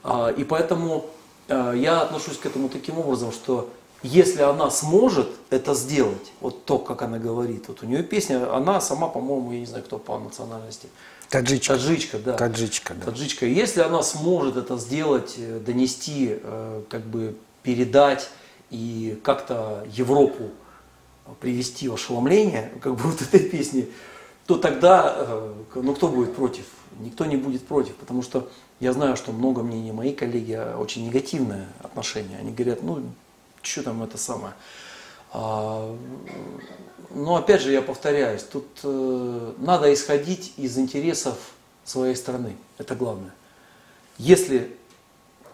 Э, 0.04 0.32
и 0.36 0.44
поэтому 0.44 1.10
Э, 1.48 1.72
я 1.76 2.02
отношусь 2.02 2.38
к 2.38 2.46
этому 2.46 2.68
таким 2.68 2.98
образом, 2.98 3.32
что 3.32 3.70
если 4.02 4.42
она 4.42 4.70
сможет 4.70 5.28
это 5.50 5.74
сделать, 5.74 6.32
вот 6.40 6.64
то, 6.64 6.78
как 6.78 7.02
она 7.02 7.18
говорит, 7.18 7.68
вот 7.68 7.82
у 7.82 7.86
нее 7.86 8.02
песня, 8.02 8.54
она 8.54 8.80
сама, 8.80 9.08
по-моему, 9.08 9.52
я 9.52 9.60
не 9.60 9.66
знаю, 9.66 9.84
кто 9.84 9.98
по 9.98 10.18
национальности. 10.18 10.88
Таджичка. 11.30 11.74
Таджичка, 11.74 12.18
да. 12.18 12.32
Таджичка, 12.34 12.94
да. 12.94 13.06
Таджичка. 13.06 13.46
Если 13.46 13.80
она 13.80 14.02
сможет 14.02 14.56
это 14.56 14.78
сделать, 14.78 15.34
э, 15.38 15.60
донести, 15.64 16.38
э, 16.42 16.82
как 16.88 17.02
бы 17.02 17.36
передать 17.62 18.30
и 18.70 19.18
как-то 19.24 19.86
Европу 19.92 20.50
привести 21.40 21.88
в 21.88 21.94
ошеломление, 21.94 22.72
как 22.80 22.94
бы 22.94 23.02
вот 23.10 23.20
этой 23.22 23.40
песни, 23.40 23.88
то 24.46 24.56
тогда, 24.56 25.42
ну 25.74 25.94
кто 25.94 26.08
будет 26.08 26.36
против? 26.36 26.64
Никто 27.00 27.24
не 27.24 27.36
будет 27.36 27.66
против, 27.66 27.96
потому 27.96 28.22
что 28.22 28.48
я 28.80 28.92
знаю, 28.92 29.16
что 29.16 29.32
много 29.32 29.62
мнений 29.62 29.92
мои 29.92 30.12
коллеги 30.12 30.52
а, 30.52 30.76
очень 30.78 31.06
негативное 31.06 31.66
отношение. 31.82 32.38
Они 32.38 32.52
говорят, 32.52 32.82
ну, 32.82 33.02
что 33.62 33.82
там 33.82 34.02
это 34.02 34.18
самое. 34.18 34.54
А, 35.38 35.94
но 37.10 37.36
опять 37.36 37.60
же, 37.60 37.70
я 37.70 37.82
повторяюсь, 37.82 38.42
тут 38.42 38.66
э, 38.82 39.52
надо 39.58 39.92
исходить 39.92 40.54
из 40.56 40.78
интересов 40.78 41.36
своей 41.84 42.16
страны. 42.16 42.56
Это 42.78 42.94
главное. 42.94 43.34
Если 44.16 44.74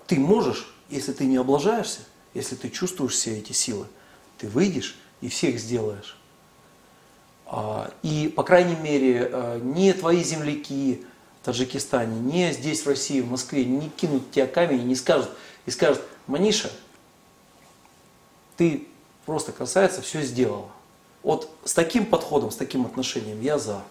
ты 0.07 0.21
можешь, 0.21 0.73
если 0.89 1.13
ты 1.13 1.25
не 1.27 1.37
облажаешься, 1.37 2.03
если 2.33 2.55
ты 2.55 2.71
чувствуешь 2.71 3.15
все 3.15 3.37
эти 3.37 3.53
силы, 3.53 3.87
ты 4.39 4.47
выйдешь 4.47 4.97
и 5.21 5.29
всех 5.29 5.59
сделаешь. 5.59 6.17
А, 7.47 7.93
и, 8.05 8.29
по 8.29 8.45
крайней 8.45 8.77
мере, 8.77 9.29
э, 9.33 9.61
не 9.65 9.93
твои 9.95 10.23
земляки, 10.23 11.05
Таджикистане, 11.43 12.21
не 12.21 12.53
здесь 12.53 12.83
в 12.83 12.87
России, 12.87 13.21
в 13.21 13.29
Москве, 13.29 13.65
не 13.65 13.91
кинут 13.91 14.31
тебя 14.31 14.47
камень 14.47 14.83
и 14.83 14.85
не 14.85 14.95
скажут, 14.95 15.31
и 15.67 15.73
скажут, 15.73 16.03
Маниша, 16.29 16.71
ты 18.57 18.87
просто 19.27 19.53
красавица, 19.53 20.03
все 20.03 20.23
сделала. 20.23 20.69
Вот 21.23 21.49
с 21.65 21.75
таким 21.75 22.07
подходом, 22.07 22.51
с 22.51 22.57
таким 22.57 22.85
отношением 22.85 23.41
я 23.41 23.59
за. 23.59 23.83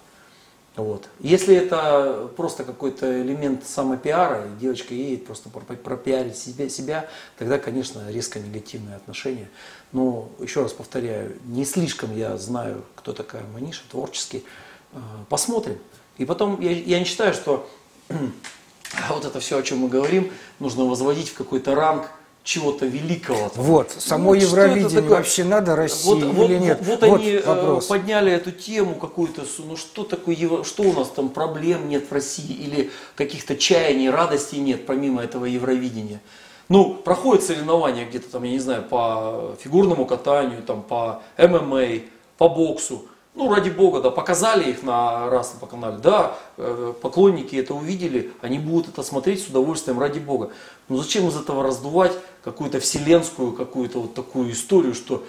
Вот. 0.76 1.10
Если 1.20 1.54
это 1.54 2.30
просто 2.38 2.64
какой-то 2.64 3.22
элемент 3.22 3.68
самопиара, 3.68 4.48
и 4.48 4.60
девочка 4.60 4.94
едет 4.94 5.26
просто 5.26 5.50
пропиарить 5.50 6.38
себя, 6.38 6.70
себя, 6.70 7.10
тогда, 7.38 7.60
конечно, 7.60 8.10
резко 8.10 8.40
негативное 8.40 8.96
отношение. 8.96 9.50
Но, 9.92 10.30
еще 10.40 10.64
раз 10.64 10.72
повторяю, 10.72 11.38
не 11.46 11.66
слишком 11.66 12.16
я 12.16 12.38
знаю, 12.38 12.86
кто 12.96 13.12
такая 13.12 13.44
Маниша, 13.54 13.82
творческий. 13.90 14.46
Э, 14.94 15.00
посмотрим. 15.28 15.78
И 16.18 16.24
потом, 16.24 16.62
я, 16.62 16.72
я 16.72 17.00
не 17.00 17.06
считаю, 17.06 17.34
что 17.34 17.70
вот 19.10 19.26
это 19.26 19.42
все, 19.42 19.58
о 19.58 19.64
чем 19.64 19.80
мы 19.80 19.90
говорим, 19.90 20.32
нужно 20.60 20.86
возводить 20.86 21.30
в 21.30 21.34
какой-то 21.34 21.76
ранг 21.76 22.10
чего-то 22.44 22.86
великого. 22.86 23.52
Вот, 23.56 23.92
само 23.92 24.34
ну, 24.34 24.40
Евровидение 24.40 25.02
вообще 25.02 25.44
надо 25.44 25.76
России 25.76 26.08
вот, 26.08 26.18
или 26.18 26.26
вот, 26.26 26.50
нет? 26.50 26.80
Вот, 26.82 27.02
вот 27.02 27.04
они 27.04 27.30
э, 27.30 27.46
вопрос. 27.46 27.86
подняли 27.86 28.32
эту 28.32 28.52
тему 28.52 28.96
какую-то, 28.96 29.44
ну 29.60 29.78
что 29.78 30.04
такое, 30.04 30.64
что 30.64 30.84
у 30.84 30.94
нас 30.94 31.10
там 31.10 31.30
проблем 31.30 31.88
нет 31.88 32.10
в 32.10 32.14
России 32.14 32.52
или 32.52 32.92
каких-то 33.16 33.56
чаяний, 33.56 34.10
радостей 34.10 34.60
нет 34.60 34.86
помимо 34.86 35.22
этого 35.22 35.46
Евровидения. 35.46 36.22
Ну, 36.68 36.94
проходят 36.96 37.44
соревнования 37.44 38.06
где-то 38.06 38.32
там, 38.32 38.44
я 38.44 38.52
не 38.52 38.60
знаю, 38.60 38.84
по 38.84 39.56
фигурному 39.62 40.06
катанию, 40.06 40.64
там, 40.64 40.84
по 40.84 41.22
ММА, 41.38 42.04
по 42.38 42.48
боксу. 42.48 43.08
Ну, 43.34 43.54
ради 43.54 43.70
бога, 43.70 44.02
да, 44.02 44.10
показали 44.10 44.72
их 44.72 44.84
на 44.84 45.30
раз 45.30 45.56
по 45.60 45.66
канале, 45.66 45.98
да, 45.98 46.38
э, 46.58 46.94
поклонники 47.02 47.56
это 47.56 47.74
увидели, 47.74 48.32
они 48.42 48.60
будут 48.60 48.90
это 48.90 49.04
смотреть 49.04 49.44
с 49.44 49.48
удовольствием 49.48 50.00
ради 50.00 50.20
бога. 50.20 50.52
Но 50.90 50.98
зачем 50.98 51.28
из 51.30 51.38
этого 51.38 51.64
раздувать 51.64 52.12
какую-то 52.44 52.80
вселенскую, 52.80 53.54
какую-то 53.54 54.02
вот 54.02 54.14
такую 54.14 54.52
историю, 54.52 54.94
что 54.94 55.24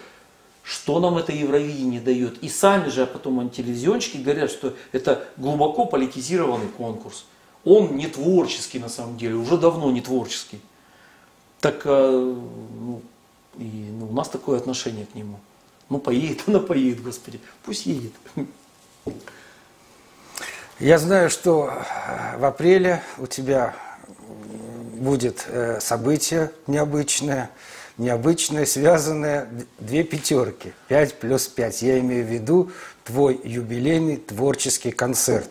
что 0.63 1.01
нам 1.01 1.19
это 1.19 1.33
Евровидение 1.33 2.01
дает. 2.01 2.43
И 2.43 2.49
сами 2.49 2.89
же 2.89 3.03
а 3.03 3.07
потом 3.07 3.41
антителевизионщики 3.41 4.19
говорят, 4.19 4.51
что 4.51 4.75
это 4.93 5.27
глубоко 5.37 5.87
политизированный 5.87 6.69
конкурс. 6.69 7.25
Он 7.65 7.97
не 7.97 8.07
творческий 8.07 8.79
на 8.79 8.89
самом 8.89 9.17
деле, 9.17 9.35
уже 9.35 9.59
давно 9.59 9.91
не 9.91 10.01
творческий. 10.01 10.61
Так 11.61 11.83
э, 11.85 12.11
ну, 12.11 13.03
И 13.59 13.65
ну, 13.65 14.09
у 14.09 14.13
нас 14.13 14.29
такое 14.29 14.59
отношение 14.59 15.07
к 15.07 15.15
нему. 15.15 15.39
Ну, 15.89 15.99
поедет, 15.99 16.43
она 16.47 16.61
поедет, 16.61 17.03
Господи. 17.03 17.41
Пусть 17.65 17.87
едет. 17.87 18.13
Я 20.79 20.99
знаю, 20.99 21.31
что 21.31 21.73
в 22.39 22.45
апреле 22.45 23.03
у 23.19 23.27
тебя 23.27 23.77
будет 25.03 25.47
э, 25.49 25.81
событие 25.81 26.53
необычное, 26.67 27.51
необычное, 27.99 28.65
связанное 28.67 29.49
две 29.79 30.05
пятерки, 30.05 30.73
пять 30.89 31.19
плюс 31.19 31.49
пять. 31.49 31.83
Я 31.83 31.99
имею 31.99 32.25
в 32.25 32.29
виду 32.29 32.71
твой 33.05 33.41
юбилейный 33.43 34.17
творческий 34.17 34.93
концерт 34.93 35.51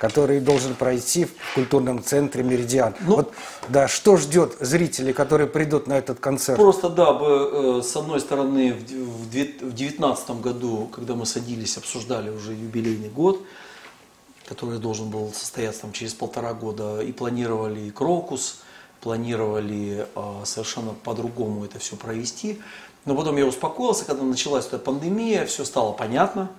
который 0.00 0.38
должен 0.38 0.76
пройти 0.76 1.24
в 1.24 1.32
культурном 1.56 2.04
центре 2.04 2.44
«Меридиан». 2.44 2.94
Ну, 3.00 3.16
вот, 3.16 3.32
да, 3.68 3.88
что 3.88 4.16
ждет 4.16 4.56
зрителей, 4.60 5.12
которые 5.12 5.48
придут 5.48 5.88
на 5.88 5.98
этот 5.98 6.20
концерт? 6.20 6.56
Просто, 6.56 6.88
да, 6.88 7.18
э, 7.20 7.82
с 7.82 7.96
одной 7.96 8.20
стороны, 8.20 8.74
в 8.74 9.28
2019 9.28 10.30
году, 10.40 10.88
когда 10.94 11.16
мы 11.16 11.26
садились, 11.26 11.76
обсуждали 11.76 12.30
уже 12.30 12.52
юбилейный 12.52 13.08
год, 13.08 13.42
который 14.46 14.78
должен 14.78 15.10
был 15.10 15.32
состояться 15.34 15.80
там, 15.80 15.90
через 15.90 16.14
полтора 16.14 16.54
года, 16.54 17.00
и 17.00 17.10
планировали 17.10 17.80
и 17.80 17.90
Крокус, 17.90 18.60
планировали 19.00 20.06
э, 20.14 20.42
совершенно 20.44 20.92
по-другому 20.92 21.64
это 21.64 21.78
все 21.78 21.96
провести. 21.96 22.60
Но 23.04 23.14
потом 23.14 23.36
я 23.36 23.46
успокоился, 23.46 24.04
когда 24.04 24.22
началась 24.22 24.66
эта 24.66 24.78
пандемия, 24.78 25.46
все 25.46 25.64
стало 25.64 25.92
понятно. 25.92 26.50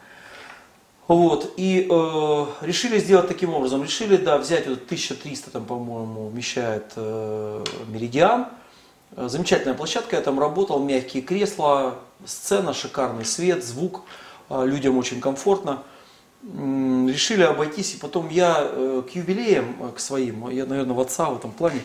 Вот, 1.08 1.54
и 1.58 1.88
э, 1.90 2.46
решили 2.62 3.00
сделать 3.00 3.28
таким 3.28 3.54
образом. 3.54 3.84
Решили, 3.84 4.18
да, 4.18 4.38
взять 4.38 4.68
вот 4.68 4.84
1300, 4.86 5.52
там, 5.52 5.66
по-моему, 5.66 6.30
вмещает 6.30 6.94
э, 6.96 7.64
Меридиан. 7.88 8.48
Э, 9.16 9.28
замечательная 9.28 9.76
площадка, 9.76 10.16
я 10.16 10.22
там 10.22 10.40
работал, 10.40 10.80
мягкие 10.84 11.24
кресла, 11.24 11.96
сцена, 12.26 12.74
шикарный 12.74 13.26
свет, 13.26 13.66
звук, 13.66 14.04
э, 14.50 14.66
людям 14.66 14.98
очень 14.98 15.20
комфортно 15.20 15.84
решили 16.44 17.44
обойтись, 17.44 17.96
и 17.96 17.98
потом 17.98 18.30
я 18.30 18.58
э, 18.60 19.04
к 19.12 19.16
юбилеям, 19.16 19.76
э, 19.82 19.92
к 19.96 20.00
своим, 20.00 20.50
я, 20.50 20.66
наверное, 20.66 20.96
в 20.96 21.00
отца 21.00 21.30
в 21.30 21.38
этом 21.38 21.52
плане, 21.52 21.80
э, 21.80 21.82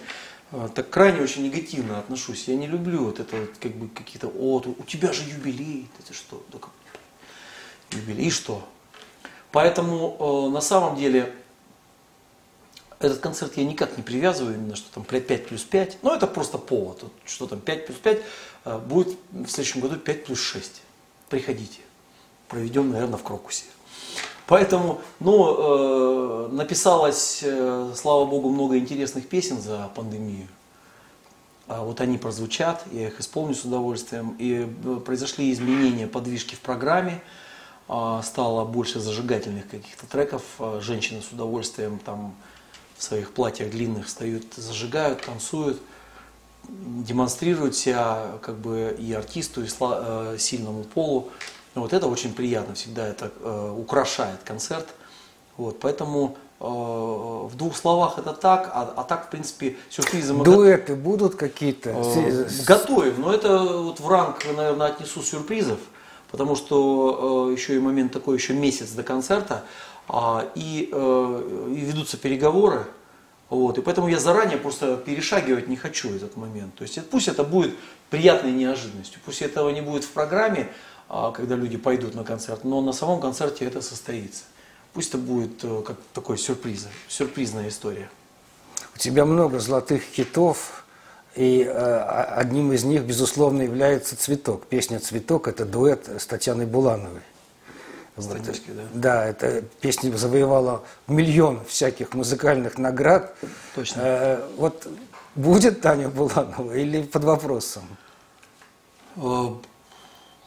так 0.74 0.90
крайне 0.90 1.20
очень 1.20 1.44
негативно 1.44 1.98
отношусь. 1.98 2.48
Я 2.48 2.56
не 2.56 2.66
люблю 2.66 3.04
вот 3.04 3.20
это 3.20 3.36
вот, 3.36 3.50
как 3.60 3.72
бы 3.72 3.88
какие-то, 3.88 4.28
о, 4.28 4.62
у 4.64 4.84
тебя 4.84 5.12
же 5.12 5.22
юбилей, 5.24 5.88
это 5.98 6.14
что? 6.14 6.44
Юбилей, 7.90 8.26
и 8.26 8.30
что? 8.30 8.66
Поэтому 9.52 10.50
на 10.50 10.60
самом 10.60 10.96
деле 10.96 11.34
этот 12.98 13.20
концерт 13.20 13.56
я 13.56 13.64
никак 13.64 13.96
не 13.96 14.02
привязываю 14.02 14.54
именно, 14.54 14.76
что 14.76 14.92
там 14.92 15.04
5 15.04 15.46
плюс 15.46 15.62
5, 15.62 15.98
но 16.02 16.14
это 16.14 16.26
просто 16.26 16.58
повод, 16.58 17.02
вот, 17.02 17.12
что 17.24 17.46
там 17.46 17.60
5 17.60 17.86
плюс 17.86 17.98
5, 17.98 18.22
будет 18.86 19.16
в 19.30 19.48
следующем 19.48 19.80
году 19.80 19.96
5 19.96 20.24
плюс 20.24 20.40
6. 20.40 20.82
Приходите, 21.28 21.80
проведем, 22.48 22.90
наверное, 22.90 23.18
в 23.18 23.22
Крокусе. 23.22 23.64
Поэтому, 24.46 25.00
ну, 25.20 26.48
э, 26.48 26.48
написалось, 26.52 27.40
э, 27.42 27.92
слава 27.96 28.26
богу, 28.26 28.50
много 28.50 28.78
интересных 28.78 29.26
песен 29.28 29.60
за 29.60 29.90
пандемию. 29.94 30.48
А 31.66 31.82
вот 31.82 32.02
они 32.02 32.18
прозвучат, 32.18 32.84
я 32.92 33.08
их 33.08 33.20
исполню 33.20 33.54
с 33.54 33.64
удовольствием. 33.64 34.36
И 34.38 34.68
э, 34.84 34.96
произошли 34.96 35.50
изменения, 35.50 36.06
подвижки 36.06 36.56
в 36.56 36.60
программе. 36.60 37.22
Э, 37.88 38.20
стало 38.22 38.66
больше 38.66 39.00
зажигательных 39.00 39.68
каких-то 39.68 40.06
треков. 40.06 40.42
Э, 40.58 40.80
женщины 40.82 41.22
с 41.22 41.32
удовольствием 41.32 41.98
там 41.98 42.34
в 42.98 43.02
своих 43.02 43.32
платьях 43.32 43.70
длинных 43.70 44.06
встают, 44.06 44.44
зажигают, 44.54 45.22
танцуют, 45.22 45.80
демонстрируют 46.68 47.76
себя 47.76 48.32
как 48.42 48.56
бы 48.56 48.94
и 48.98 49.12
артисту, 49.14 49.62
и 49.62 49.66
сла- 49.66 50.34
э, 50.34 50.38
сильному 50.38 50.84
полу. 50.84 51.30
Вот 51.74 51.92
это 51.92 52.06
очень 52.06 52.32
приятно, 52.32 52.74
всегда 52.74 53.06
это 53.06 53.32
э, 53.40 53.74
украшает 53.76 54.40
концерт. 54.44 54.86
Вот, 55.56 55.80
поэтому 55.80 56.36
э, 56.60 56.64
в 56.64 57.52
двух 57.56 57.76
словах 57.76 58.18
это 58.18 58.32
так, 58.32 58.70
а, 58.72 58.92
а 58.96 59.02
так, 59.04 59.26
в 59.26 59.30
принципе, 59.30 59.76
сюрпризы 59.90 60.34
мы... 60.34 60.44
Дуэты 60.44 60.94
будут 60.94 61.34
какие-то? 61.34 61.90
Э, 61.90 62.48
готовим, 62.66 63.20
но 63.20 63.32
это 63.32 63.58
вот 63.58 64.00
в 64.00 64.08
ранг, 64.08 64.44
наверное, 64.56 64.88
отнесу 64.88 65.22
сюрпризов, 65.22 65.80
потому 66.30 66.54
что 66.54 67.48
э, 67.50 67.52
еще 67.52 67.76
и 67.76 67.78
момент 67.80 68.12
такой, 68.12 68.36
еще 68.36 68.54
месяц 68.54 68.90
до 68.90 69.02
концерта, 69.02 69.64
э, 70.08 70.14
и, 70.54 70.88
э, 70.92 71.68
и 71.70 71.80
ведутся 71.80 72.16
переговоры, 72.16 72.86
вот, 73.50 73.78
и 73.78 73.82
поэтому 73.82 74.08
я 74.08 74.18
заранее 74.18 74.58
просто 74.58 74.96
перешагивать 74.96 75.68
не 75.68 75.76
хочу 75.76 76.12
этот 76.14 76.36
момент. 76.36 76.74
То 76.74 76.82
есть 76.82 76.98
пусть 77.08 77.28
это 77.28 77.44
будет 77.44 77.74
приятной 78.10 78.52
неожиданностью, 78.52 79.20
пусть 79.24 79.42
этого 79.42 79.70
не 79.70 79.80
будет 79.80 80.04
в 80.04 80.10
программе, 80.10 80.68
а, 80.68 80.93
когда 81.08 81.56
люди 81.56 81.76
пойдут 81.76 82.14
на 82.14 82.24
концерт, 82.24 82.64
но 82.64 82.80
на 82.80 82.92
самом 82.92 83.20
концерте 83.20 83.64
это 83.64 83.82
состоится. 83.82 84.44
Пусть 84.92 85.10
это 85.10 85.18
будет 85.18 85.62
э, 85.64 85.82
как 85.84 85.96
такой 86.12 86.38
сюрприз, 86.38 86.88
сюрпризная 87.08 87.68
история. 87.68 88.08
У 88.94 88.98
тебя 88.98 89.24
много 89.24 89.58
золотых 89.58 90.02
хитов, 90.02 90.84
и 91.34 91.64
э, 91.64 91.96
одним 92.36 92.72
из 92.72 92.84
них, 92.84 93.02
безусловно, 93.02 93.62
является 93.62 94.16
«Цветок». 94.16 94.66
Песня 94.66 95.00
«Цветок»– 95.00 95.48
это 95.48 95.64
дуэт 95.64 96.08
с 96.08 96.26
Татьяной 96.26 96.66
Булановой. 96.66 97.22
Вот. 98.14 98.40
да? 98.40 98.82
Да, 98.94 99.26
эта 99.26 99.62
песня 99.80 100.16
завоевала 100.16 100.84
миллион 101.08 101.64
всяких 101.66 102.14
музыкальных 102.14 102.78
наград. 102.78 103.34
Точно. 103.74 104.00
Э, 104.00 104.48
вот 104.56 104.86
будет 105.34 105.80
Таня 105.80 106.08
Буланова 106.08 106.72
или 106.72 107.02
под 107.02 107.24
вопросом? 107.24 107.82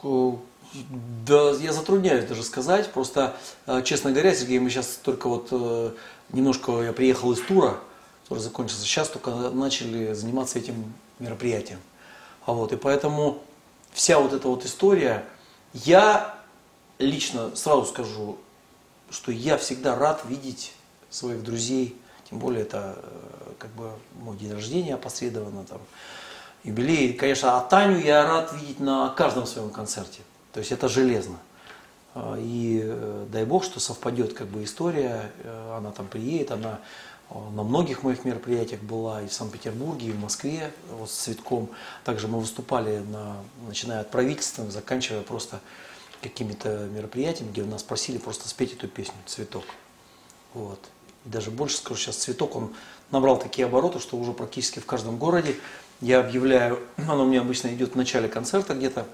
Э, 0.04 0.32
да, 1.26 1.52
я 1.52 1.74
затрудняюсь 1.74 2.26
даже 2.26 2.44
сказать. 2.44 2.92
Просто, 2.92 3.36
э, 3.66 3.82
честно 3.84 4.12
говоря, 4.12 4.34
Сергей, 4.34 4.60
мы 4.60 4.70
сейчас 4.70 5.00
только 5.02 5.28
вот 5.28 5.48
э, 5.52 5.92
немножко, 6.32 6.82
я 6.82 6.94
приехал 6.94 7.32
из 7.32 7.42
тура, 7.42 7.78
который 8.24 8.40
закончился, 8.40 8.84
сейчас 8.84 9.10
только 9.10 9.32
начали 9.32 10.14
заниматься 10.14 10.60
этим 10.60 10.94
мероприятием. 11.20 11.80
А 12.46 12.54
вот, 12.54 12.74
и 12.74 12.78
поэтому 12.78 13.42
вся 13.92 14.20
вот 14.20 14.34
эта 14.34 14.48
вот 14.48 14.66
история, 14.66 15.26
я 15.74 16.36
лично 17.00 17.56
сразу 17.56 17.86
скажу, 17.86 18.38
что 19.10 19.32
я 19.32 19.58
всегда 19.58 19.96
рад 19.96 20.24
видеть 20.26 20.74
своих 21.10 21.44
друзей, 21.44 21.96
тем 22.30 22.40
более 22.40 22.64
это 22.64 22.98
как 23.58 23.72
бы 23.72 23.92
мой 24.20 24.36
день 24.36 24.52
рождения 24.52 24.96
опосредованно 24.96 25.64
там, 25.64 25.80
юбилей. 26.68 27.14
Конечно, 27.14 27.58
а 27.58 27.62
Таню 27.62 28.00
я 28.00 28.26
рад 28.26 28.54
видеть 28.54 28.80
на 28.80 29.10
каждом 29.10 29.46
своем 29.46 29.70
концерте. 29.70 30.22
То 30.54 30.60
есть 30.60 30.72
это 30.72 30.88
железно. 30.88 31.38
А, 32.14 32.36
и 32.38 32.82
э, 32.84 33.26
дай 33.32 33.46
бог, 33.46 33.64
что 33.64 33.80
совпадет 33.80 34.34
как 34.34 34.48
бы 34.48 34.64
история, 34.64 35.32
э, 35.44 35.76
она 35.78 35.92
там 35.92 36.08
приедет, 36.08 36.52
она 36.52 36.80
э, 37.30 37.36
на 37.54 37.64
многих 37.64 38.04
моих 38.04 38.26
мероприятиях 38.26 38.82
была 38.82 39.22
и 39.22 39.28
в 39.28 39.34
Санкт-Петербурге, 39.34 40.08
и 40.08 40.12
в 40.12 40.20
Москве 40.20 40.72
вот, 40.92 41.10
с 41.10 41.14
цветком. 41.14 41.70
Также 42.04 42.28
мы 42.28 42.40
выступали, 42.40 42.98
на, 42.98 43.38
начиная 43.68 44.02
от 44.02 44.12
правительства, 44.12 44.70
заканчивая 44.70 45.22
просто 45.22 45.60
какими-то 46.22 46.88
мероприятиями, 46.92 47.52
где 47.52 47.64
нас 47.64 47.84
просили 47.84 48.18
просто 48.18 48.50
спеть 48.50 48.74
эту 48.74 48.88
песню 48.88 49.16
«Цветок». 49.28 49.66
Вот. 50.54 50.80
И 51.26 51.30
даже 51.30 51.52
больше 51.52 51.78
скажу, 51.78 52.00
сейчас 52.00 52.16
«Цветок», 52.16 52.56
он 52.56 52.74
набрал 53.12 53.38
такие 53.38 53.68
обороты, 53.68 54.00
что 54.00 54.18
уже 54.18 54.34
практически 54.34 54.80
в 54.80 54.88
каждом 54.88 55.18
городе 55.18 55.56
я 56.02 56.20
объявляю, 56.20 56.80
оно 56.98 57.24
у 57.24 57.28
меня 57.28 57.42
обычно 57.42 57.68
идет 57.70 57.94
в 57.94 57.96
начале 57.96 58.28
концерта 58.28 58.74
где-то, 58.74 59.06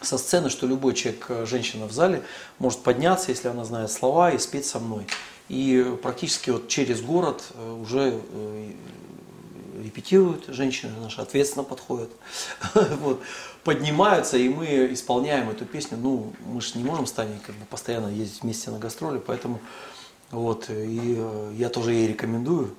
со 0.00 0.18
сцены, 0.18 0.48
что 0.48 0.66
любой 0.66 0.94
человек, 0.94 1.26
э, 1.28 1.46
женщина 1.46 1.86
в 1.86 1.92
зале, 1.92 2.22
может 2.58 2.80
подняться, 2.82 3.30
если 3.30 3.48
она 3.48 3.64
знает 3.64 3.90
слова, 3.90 4.30
и 4.30 4.38
спеть 4.38 4.66
со 4.66 4.78
мной. 4.78 5.06
И 5.48 5.96
практически 6.02 6.50
вот 6.50 6.68
через 6.68 7.00
город 7.00 7.42
э, 7.54 7.72
уже 7.72 8.14
э, 8.14 8.72
репетируют, 9.82 10.46
женщины 10.48 10.92
наши 11.00 11.20
ответственно 11.20 11.64
подходят, 11.64 12.10
вот, 12.74 13.20
поднимаются, 13.64 14.36
и 14.36 14.48
мы 14.48 14.92
исполняем 14.92 15.50
эту 15.50 15.64
песню. 15.64 15.98
Ну, 15.98 16.32
мы 16.46 16.60
же 16.60 16.78
не 16.78 16.84
можем 16.84 17.06
с 17.06 17.12
Таней 17.12 17.38
как 17.44 17.54
бы 17.56 17.64
постоянно 17.66 18.08
ездить 18.08 18.42
вместе 18.42 18.70
на 18.70 18.78
гастроли, 18.78 19.18
поэтому 19.18 19.60
вот, 20.30 20.68
и 20.68 21.24
я 21.54 21.70
тоже 21.70 21.92
ей 21.92 22.08
рекомендую. 22.08 22.74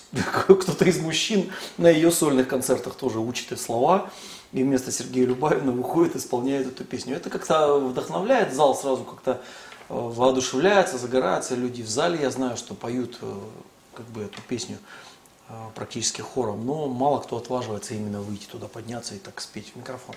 Кто-то 0.46 0.84
из 0.84 0.98
мужчин 0.98 1.50
на 1.78 1.88
ее 1.88 2.10
сольных 2.10 2.48
концертах 2.48 2.94
тоже 2.94 3.18
учит 3.18 3.52
эти 3.52 3.60
слова, 3.60 4.10
и 4.52 4.62
вместо 4.62 4.92
Сергея 4.92 5.26
Любавина 5.26 5.72
выходит, 5.72 6.16
исполняет 6.16 6.66
эту 6.66 6.84
песню. 6.84 7.16
Это 7.16 7.30
как-то 7.30 7.78
вдохновляет, 7.78 8.52
зал 8.54 8.74
сразу 8.74 9.04
как-то 9.04 9.32
э, 9.32 9.38
воодушевляется, 9.88 10.98
загорается, 10.98 11.54
люди 11.54 11.82
в 11.82 11.88
зале, 11.88 12.20
я 12.20 12.30
знаю, 12.30 12.56
что 12.56 12.74
поют 12.74 13.18
э, 13.22 13.40
как 13.94 14.06
бы 14.06 14.22
эту 14.22 14.40
песню 14.42 14.78
э, 15.48 15.52
практически 15.74 16.20
хором, 16.20 16.66
но 16.66 16.86
мало 16.86 17.20
кто 17.20 17.38
отваживается 17.38 17.94
именно 17.94 18.20
выйти 18.20 18.46
туда, 18.46 18.68
подняться 18.68 19.14
и 19.14 19.18
так 19.18 19.40
спеть 19.40 19.72
в 19.74 19.78
микрофон. 19.78 20.14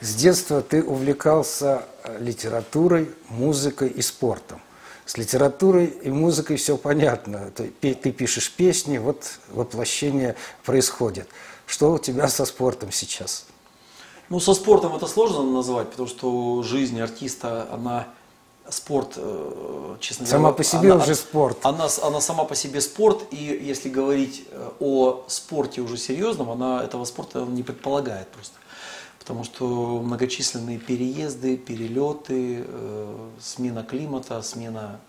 С 0.00 0.14
детства 0.14 0.60
ты 0.60 0.82
увлекался 0.82 1.86
литературой, 2.20 3.10
музыкой 3.30 3.88
и 3.88 4.02
спортом. 4.02 4.60
С 5.08 5.16
литературой 5.16 5.86
и 5.86 6.10
музыкой 6.10 6.58
все 6.58 6.76
понятно. 6.76 7.50
Ты, 7.56 7.94
ты 7.94 8.12
пишешь 8.12 8.52
песни, 8.52 8.98
вот 8.98 9.38
воплощение 9.48 10.36
происходит. 10.66 11.26
Что 11.64 11.94
у 11.94 11.98
тебя 11.98 12.28
со 12.28 12.44
спортом 12.44 12.92
сейчас? 12.92 13.46
Ну, 14.28 14.38
со 14.38 14.52
спортом 14.52 14.94
это 14.94 15.06
сложно 15.06 15.42
назвать, 15.44 15.88
потому 15.88 16.10
что 16.10 16.62
жизнь 16.62 17.00
артиста, 17.00 17.68
она 17.72 18.08
спорт, 18.68 19.14
э, 19.16 19.96
честно 19.98 20.26
сама 20.26 20.50
говоря, 20.50 20.56
по 20.56 20.64
себе 20.64 20.92
она, 20.92 21.02
уже 21.02 21.14
спорт. 21.14 21.56
Она, 21.62 21.88
она 22.02 22.20
сама 22.20 22.44
по 22.44 22.54
себе 22.54 22.82
спорт, 22.82 23.22
и 23.30 23.36
если 23.36 23.88
говорить 23.88 24.44
э, 24.50 24.70
о 24.78 25.24
спорте 25.26 25.80
уже 25.80 25.96
серьезном, 25.96 26.50
она 26.50 26.84
этого 26.84 27.06
спорта 27.06 27.46
не 27.46 27.62
предполагает 27.62 28.28
просто. 28.28 28.58
Потому 29.28 29.44
что 29.44 30.00
многочисленные 30.02 30.78
переезды, 30.78 31.58
перелеты, 31.58 32.64
э, 32.66 33.28
смена 33.38 33.84
климата, 33.84 34.40
смена 34.40 35.00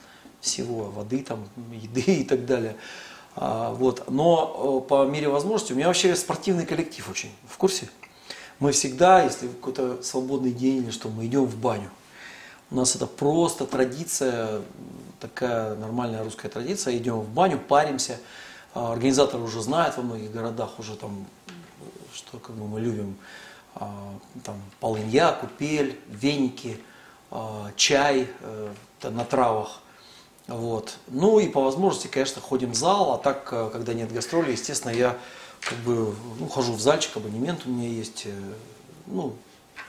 всего, 0.41 0.91
воды, 0.91 1.23
там, 1.23 1.47
еды 1.71 2.01
и 2.01 2.23
так 2.25 2.45
далее. 2.45 2.75
А, 3.37 3.71
вот. 3.71 4.11
Но 4.11 4.81
по 4.81 5.05
мере 5.05 5.29
возможности, 5.29 5.71
у 5.71 5.77
меня 5.77 5.87
вообще 5.87 6.17
спортивный 6.17 6.65
коллектив 6.65 7.09
очень 7.09 7.31
в 7.47 7.55
курсе. 7.55 7.87
Мы 8.59 8.73
всегда, 8.73 9.23
если 9.23 9.47
какой-то 9.47 10.03
свободный 10.03 10.51
день 10.51 10.83
или 10.83 10.91
что, 10.91 11.07
мы 11.07 11.25
идем 11.25 11.45
в 11.45 11.55
баню. 11.55 11.89
У 12.71 12.75
нас 12.75 12.97
это 12.97 13.07
просто 13.07 13.65
традиция, 13.65 14.63
такая 15.21 15.75
нормальная 15.75 16.25
русская 16.25 16.49
традиция. 16.49 16.97
Идем 16.97 17.21
в 17.21 17.29
баню, 17.29 17.57
паримся. 17.57 18.19
А, 18.73 18.91
организаторы 18.91 19.41
уже 19.41 19.61
знают 19.61 19.95
во 19.95 20.03
многих 20.03 20.29
городах 20.29 20.77
уже 20.77 20.97
там, 20.97 21.25
что 22.13 22.37
как 22.37 22.53
бы 22.57 22.67
мы 22.67 22.81
любим. 22.81 23.15
А, 23.75 24.13
там 24.43 24.61
полынья, 24.79 25.31
купель, 25.31 25.99
веники, 26.07 26.79
а, 27.31 27.71
чай 27.75 28.27
э, 28.41 28.73
на 29.03 29.23
травах. 29.23 29.81
Вот. 30.47 30.97
Ну 31.07 31.39
и 31.39 31.47
по 31.47 31.63
возможности, 31.63 32.07
конечно, 32.07 32.41
ходим 32.41 32.71
в 32.71 32.75
зал, 32.75 33.13
а 33.13 33.17
так, 33.17 33.47
э, 33.51 33.69
когда 33.71 33.93
нет 33.93 34.11
гастроли, 34.11 34.51
естественно, 34.51 34.91
я 34.91 35.17
как 35.61 35.77
бы 35.79 36.15
ну, 36.39 36.47
хожу 36.47 36.73
в 36.73 36.81
зальчик, 36.81 37.17
абонемент 37.17 37.65
у 37.65 37.69
меня 37.69 37.87
есть, 37.87 38.23
э, 38.25 38.53
ну, 39.05 39.35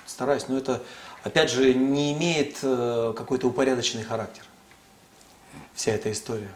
стараюсь, 0.07 0.47
но 0.49 0.59
это, 0.59 0.83
опять 1.23 1.51
же, 1.51 1.73
не 1.73 2.13
имеет 2.13 2.59
какой-то 2.61 3.47
упорядоченный 3.47 4.05
характер, 4.05 4.45
вся 5.75 5.93
эта 5.93 6.13
история. 6.13 6.51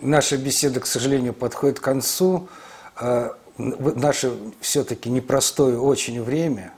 Наша 0.00 0.36
беседа, 0.36 0.80
к 0.80 0.86
сожалению, 0.86 1.34
подходит 1.34 1.80
к 1.80 1.82
концу. 1.82 2.48
Наше 3.58 4.36
все-таки 4.60 5.10
непростое 5.10 5.78
очень 5.78 6.22
время, 6.22 6.72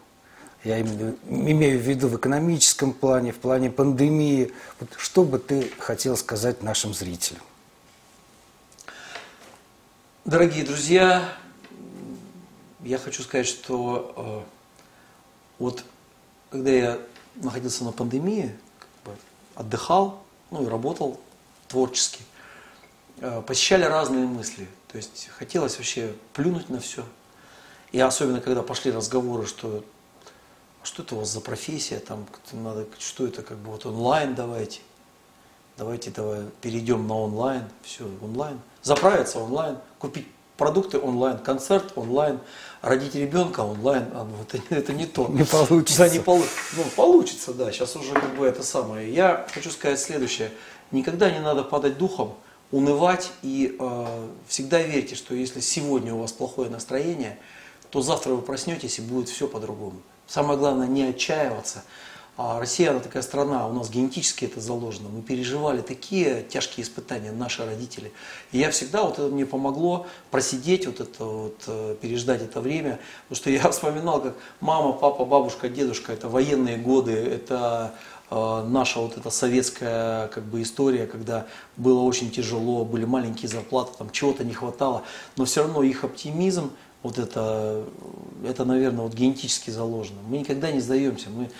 я 0.64 0.80
имею 0.80 1.78
в 1.78 1.82
виду 1.82 2.08
в 2.08 2.16
экономическом 2.16 2.92
плане, 2.92 3.32
в 3.32 3.36
плане 3.36 3.70
пандемии. 3.70 4.52
Вот 4.80 4.90
что 4.96 5.22
бы 5.22 5.38
ты 5.38 5.70
хотел 5.78 6.16
сказать 6.16 6.62
нашим 6.62 6.94
зрителям? 6.94 7.42
Дорогие 10.24 10.64
друзья, 10.64 11.36
я 12.80 12.98
хочу 12.98 13.22
сказать, 13.22 13.46
что 13.46 14.14
э, 14.16 14.50
вот 15.58 15.84
когда 16.48 16.70
я 16.70 16.98
находился 17.34 17.84
на 17.84 17.92
пандемии, 17.92 18.56
как 18.78 18.88
бы 19.04 19.18
отдыхал, 19.54 20.22
ну 20.50 20.64
и 20.64 20.66
работал 20.66 21.20
творчески, 21.68 22.22
э, 23.18 23.42
посещали 23.42 23.84
разные 23.84 24.24
мысли. 24.24 24.66
То 24.94 24.98
есть 24.98 25.28
хотелось 25.36 25.76
вообще 25.76 26.14
плюнуть 26.34 26.68
на 26.70 26.78
все. 26.78 27.02
И 27.90 27.98
особенно, 27.98 28.40
когда 28.40 28.62
пошли 28.62 28.92
разговоры, 28.92 29.44
что 29.44 29.82
«А 30.80 30.86
что 30.86 31.02
это 31.02 31.16
у 31.16 31.18
вас 31.18 31.30
за 31.30 31.40
профессия, 31.40 31.98
там 31.98 32.24
надо, 32.52 32.86
что 33.00 33.26
это 33.26 33.42
как 33.42 33.58
бы 33.58 33.72
вот 33.72 33.86
онлайн 33.86 34.36
давайте, 34.36 34.82
давайте 35.76 36.12
давай 36.12 36.42
перейдем 36.60 37.08
на 37.08 37.18
онлайн, 37.18 37.64
все 37.82 38.08
онлайн 38.22 38.60
заправиться 38.82 39.40
онлайн, 39.40 39.78
купить 39.98 40.28
продукты 40.56 41.00
онлайн, 41.00 41.38
концерт 41.38 41.90
онлайн, 41.96 42.38
родить 42.80 43.16
ребенка 43.16 43.62
онлайн, 43.62 44.04
а, 44.14 44.22
ну, 44.22 44.36
это, 44.42 44.62
это 44.72 44.92
не 44.92 45.06
то. 45.06 45.26
Не 45.26 45.42
получится. 45.42 45.98
Да, 45.98 46.08
не 46.08 46.20
полу... 46.20 46.44
ну, 46.76 46.84
получится, 46.94 47.52
да, 47.52 47.72
сейчас 47.72 47.96
уже 47.96 48.12
как 48.12 48.36
бы 48.36 48.46
это 48.46 48.62
самое. 48.62 49.12
Я 49.12 49.44
хочу 49.52 49.72
сказать 49.72 49.98
следующее. 49.98 50.52
Никогда 50.92 51.32
не 51.32 51.40
надо 51.40 51.64
падать 51.64 51.98
духом, 51.98 52.36
унывать 52.74 53.30
и 53.42 53.76
э, 53.78 54.28
всегда 54.48 54.82
верьте, 54.82 55.14
что 55.14 55.32
если 55.32 55.60
сегодня 55.60 56.12
у 56.12 56.18
вас 56.18 56.32
плохое 56.32 56.68
настроение, 56.68 57.38
то 57.90 58.02
завтра 58.02 58.32
вы 58.32 58.42
проснетесь 58.42 58.98
и 58.98 59.02
будет 59.02 59.28
все 59.28 59.46
по-другому. 59.46 60.02
Самое 60.26 60.58
главное 60.58 60.88
не 60.88 61.04
отчаиваться, 61.04 61.84
а 62.36 62.58
Россия, 62.58 62.90
она 62.90 62.98
такая 62.98 63.22
страна, 63.22 63.68
у 63.68 63.72
нас 63.72 63.90
генетически 63.90 64.46
это 64.46 64.60
заложено. 64.60 65.08
Мы 65.08 65.22
переживали 65.22 65.82
такие 65.82 66.42
тяжкие 66.42 66.84
испытания, 66.84 67.30
наши 67.30 67.64
родители. 67.64 68.10
И 68.50 68.58
я 68.58 68.72
всегда, 68.72 69.04
вот 69.04 69.20
это 69.20 69.28
мне 69.28 69.46
помогло 69.46 70.08
просидеть, 70.32 70.86
вот 70.86 70.98
это 70.98 71.24
вот, 71.24 71.62
э, 71.68 71.94
переждать 72.02 72.42
это 72.42 72.60
время. 72.60 72.98
Потому 73.28 73.36
что 73.36 73.50
я 73.50 73.70
вспоминал, 73.70 74.20
как 74.20 74.34
мама, 74.58 74.94
папа, 74.94 75.24
бабушка, 75.24 75.68
дедушка, 75.68 76.12
это 76.12 76.28
военные 76.28 76.76
годы, 76.76 77.12
это 77.12 77.94
наша 78.30 79.00
вот 79.00 79.16
эта 79.16 79.30
советская 79.30 80.28
как 80.28 80.44
бы 80.44 80.62
история, 80.62 81.06
когда 81.06 81.46
было 81.76 82.00
очень 82.00 82.30
тяжело, 82.30 82.84
были 82.84 83.04
маленькие 83.04 83.48
зарплаты, 83.48 83.92
там 83.98 84.10
чего-то 84.10 84.44
не 84.44 84.54
хватало. 84.54 85.02
Но 85.36 85.44
все 85.44 85.62
равно 85.62 85.82
их 85.82 86.04
оптимизм, 86.04 86.70
вот 87.02 87.18
это, 87.18 87.84
это, 88.44 88.64
наверное, 88.64 89.02
вот 89.04 89.14
генетически 89.14 89.70
заложено. 89.70 90.20
Мы 90.26 90.38
никогда 90.38 90.72
не 90.72 90.80
сдаемся. 90.80 91.28
Мы 91.28 91.50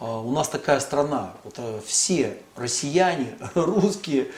а, 0.00 0.20
у 0.20 0.32
нас 0.32 0.48
такая 0.48 0.80
страна, 0.80 1.34
вот 1.44 1.54
э, 1.58 1.80
все 1.86 2.38
россияне, 2.56 3.36
русские, 3.54 4.28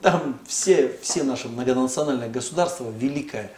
там 0.00 0.38
все, 0.46 0.96
все 1.02 1.22
наши 1.22 1.48
многонациональные 1.48 2.30
государства 2.30 2.88
великое. 2.90 3.50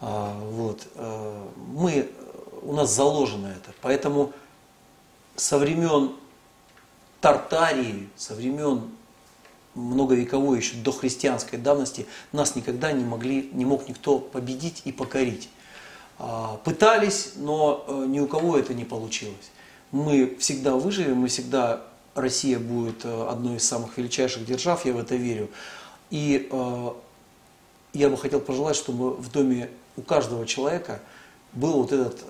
Вот, 0.00 0.82
э, 0.96 1.42
мы, 1.72 2.10
у 2.62 2.74
нас 2.74 2.94
заложено 2.94 3.46
это. 3.46 3.74
Поэтому 3.80 4.32
со 5.36 5.56
времен 5.56 6.12
Тартарии, 7.24 8.10
со 8.16 8.34
времен 8.34 8.90
многовековой 9.74 10.58
еще 10.58 10.76
до 10.76 10.92
христианской 10.92 11.58
давности 11.58 12.06
нас 12.32 12.54
никогда 12.54 12.92
не, 12.92 13.02
могли, 13.02 13.48
не 13.54 13.64
мог 13.64 13.88
никто 13.88 14.18
победить 14.18 14.82
и 14.84 14.92
покорить. 14.92 15.48
А, 16.18 16.60
пытались, 16.64 17.32
но 17.36 17.84
э, 17.88 18.04
ни 18.08 18.20
у 18.20 18.26
кого 18.26 18.58
это 18.58 18.74
не 18.74 18.84
получилось 18.84 19.50
мы 19.94 20.36
всегда 20.40 20.74
выживем, 20.74 21.18
мы 21.18 21.28
всегда, 21.28 21.84
Россия 22.16 22.58
будет 22.58 23.04
э, 23.04 23.26
одной 23.30 23.56
из 23.56 23.66
самых 23.66 23.96
величайших 23.96 24.44
держав, 24.44 24.84
я 24.84 24.92
в 24.92 24.98
это 24.98 25.14
верю. 25.14 25.48
И 26.10 26.48
э, 26.50 26.90
я 27.92 28.10
бы 28.10 28.16
хотел 28.16 28.40
пожелать, 28.40 28.74
чтобы 28.74 29.14
в 29.14 29.30
доме 29.30 29.70
у 29.96 30.02
каждого 30.02 30.46
человека 30.46 31.00
был 31.52 31.74
вот 31.74 31.92
этот 31.92 32.24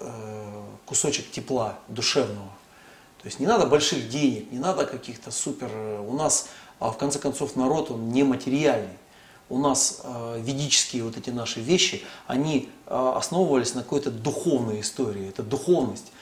кусочек 0.85 1.31
тепла 1.31 1.79
душевного. 1.89 2.51
То 3.25 3.29
есть 3.29 3.41
не 3.41 3.47
надо 3.47 3.65
больших 3.65 4.11
денег, 4.11 4.53
не 4.53 4.59
надо 4.59 4.85
каких-то 4.85 5.31
супер... 5.31 5.71
Э, 5.73 6.07
у 6.07 6.13
нас, 6.13 6.49
а 6.79 6.91
в 6.91 6.99
конце 6.99 7.19
концов, 7.19 7.57
народ, 7.57 7.91
он 7.91 8.11
нематериальный. 8.11 8.99
У 9.49 9.59
нас 9.59 10.03
э, 10.05 10.41
ведические 10.43 11.05
вот 11.05 11.17
эти 11.17 11.31
наши 11.31 11.61
вещи, 11.61 12.05
они 12.27 12.69
э, 12.87 13.13
основывались 13.17 13.75
на 13.75 13.83
какой-то 13.83 14.11
духовной 14.11 14.83
истории. 14.83 15.27
Это 15.27 15.43
духовность. 15.43 16.13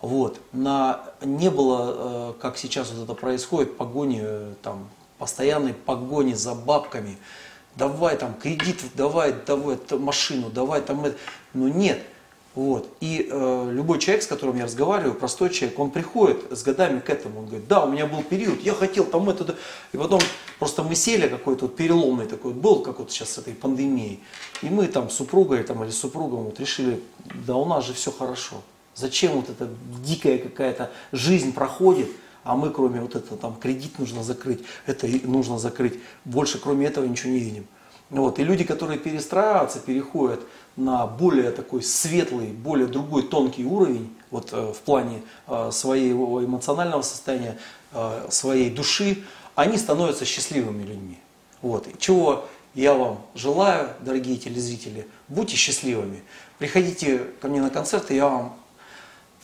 Вот. 0.00 0.40
На, 0.52 1.00
не 1.22 1.50
было, 1.50 1.94
э, 1.96 2.34
как 2.40 2.56
сейчас 2.56 2.92
вот 2.92 3.02
это 3.02 3.14
происходит, 3.14 3.76
погони, 3.76 4.20
э, 4.22 4.54
там, 4.62 4.88
постоянной 5.18 5.74
погони 5.74 6.34
за 6.34 6.54
бабками. 6.54 7.18
Давай 7.74 8.16
там 8.16 8.32
кредит, 8.32 8.80
давай, 8.94 9.34
давай 9.44 9.76
машину, 9.90 10.50
давай 10.50 10.82
там 10.82 11.04
это. 11.04 11.18
Но 11.52 11.66
нет. 11.66 12.00
Вот. 12.54 12.88
И 13.00 13.28
э, 13.28 13.70
любой 13.72 13.98
человек, 13.98 14.22
с 14.22 14.28
которым 14.28 14.56
я 14.56 14.64
разговариваю, 14.64 15.14
простой 15.14 15.50
человек, 15.50 15.78
он 15.78 15.90
приходит 15.90 16.56
с 16.56 16.62
годами 16.62 17.00
к 17.00 17.10
этому. 17.10 17.40
Он 17.40 17.46
говорит, 17.46 17.66
да, 17.66 17.84
у 17.84 17.90
меня 17.90 18.06
был 18.06 18.22
период, 18.22 18.60
я 18.62 18.74
хотел 18.74 19.04
там 19.04 19.28
это. 19.28 19.56
И 19.92 19.96
потом 19.96 20.20
просто 20.60 20.84
мы 20.84 20.94
сели, 20.94 21.26
какой-то 21.26 21.66
вот 21.66 21.74
переломный 21.74 22.26
такой 22.26 22.52
был, 22.52 22.80
как 22.80 23.00
вот 23.00 23.10
сейчас 23.10 23.30
с 23.30 23.38
этой 23.38 23.54
пандемией. 23.54 24.20
И 24.62 24.66
мы 24.66 24.86
там 24.86 25.10
с 25.10 25.14
супругой 25.14 25.64
там, 25.64 25.82
или 25.82 25.90
с 25.90 25.98
супругом 25.98 26.44
вот 26.44 26.60
решили, 26.60 27.00
да 27.46 27.56
у 27.56 27.64
нас 27.64 27.84
же 27.86 27.92
все 27.92 28.12
хорошо. 28.12 28.62
Зачем 28.94 29.32
вот 29.32 29.50
эта 29.50 29.68
дикая 30.04 30.38
какая-то 30.38 30.92
жизнь 31.10 31.52
проходит, 31.52 32.08
а 32.44 32.54
мы 32.54 32.70
кроме 32.70 33.00
вот 33.00 33.16
этого 33.16 33.36
там 33.36 33.56
кредит 33.56 33.98
нужно 33.98 34.22
закрыть, 34.22 34.62
это 34.86 35.08
нужно 35.24 35.58
закрыть, 35.58 35.94
больше 36.24 36.60
кроме 36.60 36.86
этого 36.86 37.04
ничего 37.04 37.32
не 37.32 37.40
видим. 37.40 37.66
Вот. 38.10 38.38
И 38.38 38.44
люди, 38.44 38.62
которые 38.62 39.00
перестраиваются, 39.00 39.80
переходят 39.80 40.40
на 40.76 41.06
более 41.06 41.50
такой 41.50 41.82
светлый, 41.82 42.48
более 42.48 42.86
другой 42.86 43.22
тонкий 43.22 43.64
уровень, 43.64 44.14
вот 44.30 44.52
э, 44.52 44.72
в 44.72 44.78
плане 44.80 45.22
э, 45.46 45.70
своего 45.72 46.44
эмоционального 46.44 47.02
состояния, 47.02 47.58
э, 47.92 48.26
своей 48.30 48.70
души, 48.70 49.22
они 49.54 49.78
становятся 49.78 50.24
счастливыми 50.24 50.82
людьми. 50.82 51.18
Вот. 51.62 51.86
Чего 51.98 52.46
я 52.74 52.94
вам 52.94 53.24
желаю, 53.34 53.90
дорогие 54.00 54.36
телезрители, 54.36 55.06
будьте 55.28 55.56
счастливыми. 55.56 56.22
Приходите 56.58 57.18
ко 57.40 57.48
мне 57.48 57.62
на 57.62 57.70
концерты, 57.70 58.14
я 58.14 58.28
вам 58.28 58.56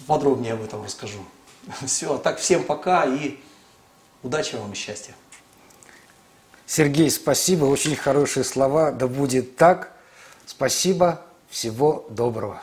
подробнее 0.07 0.55
об 0.55 0.63
этом 0.63 0.83
расскажу. 0.83 1.21
Все, 1.87 2.15
а 2.15 2.19
так 2.19 2.39
всем 2.39 2.65
пока 2.65 3.05
и 3.05 3.39
удачи 4.23 4.57
вам 4.57 4.73
и 4.73 4.75
счастья. 4.75 5.15
Сергей, 6.67 7.11
спасибо, 7.11 7.65
очень 7.65 7.97
хорошие 7.97 8.45
слова, 8.45 8.93
да 8.93 9.07
будет 9.07 9.57
так. 9.57 9.93
Спасибо, 10.51 11.21
всего 11.49 12.07
доброго. 12.11 12.61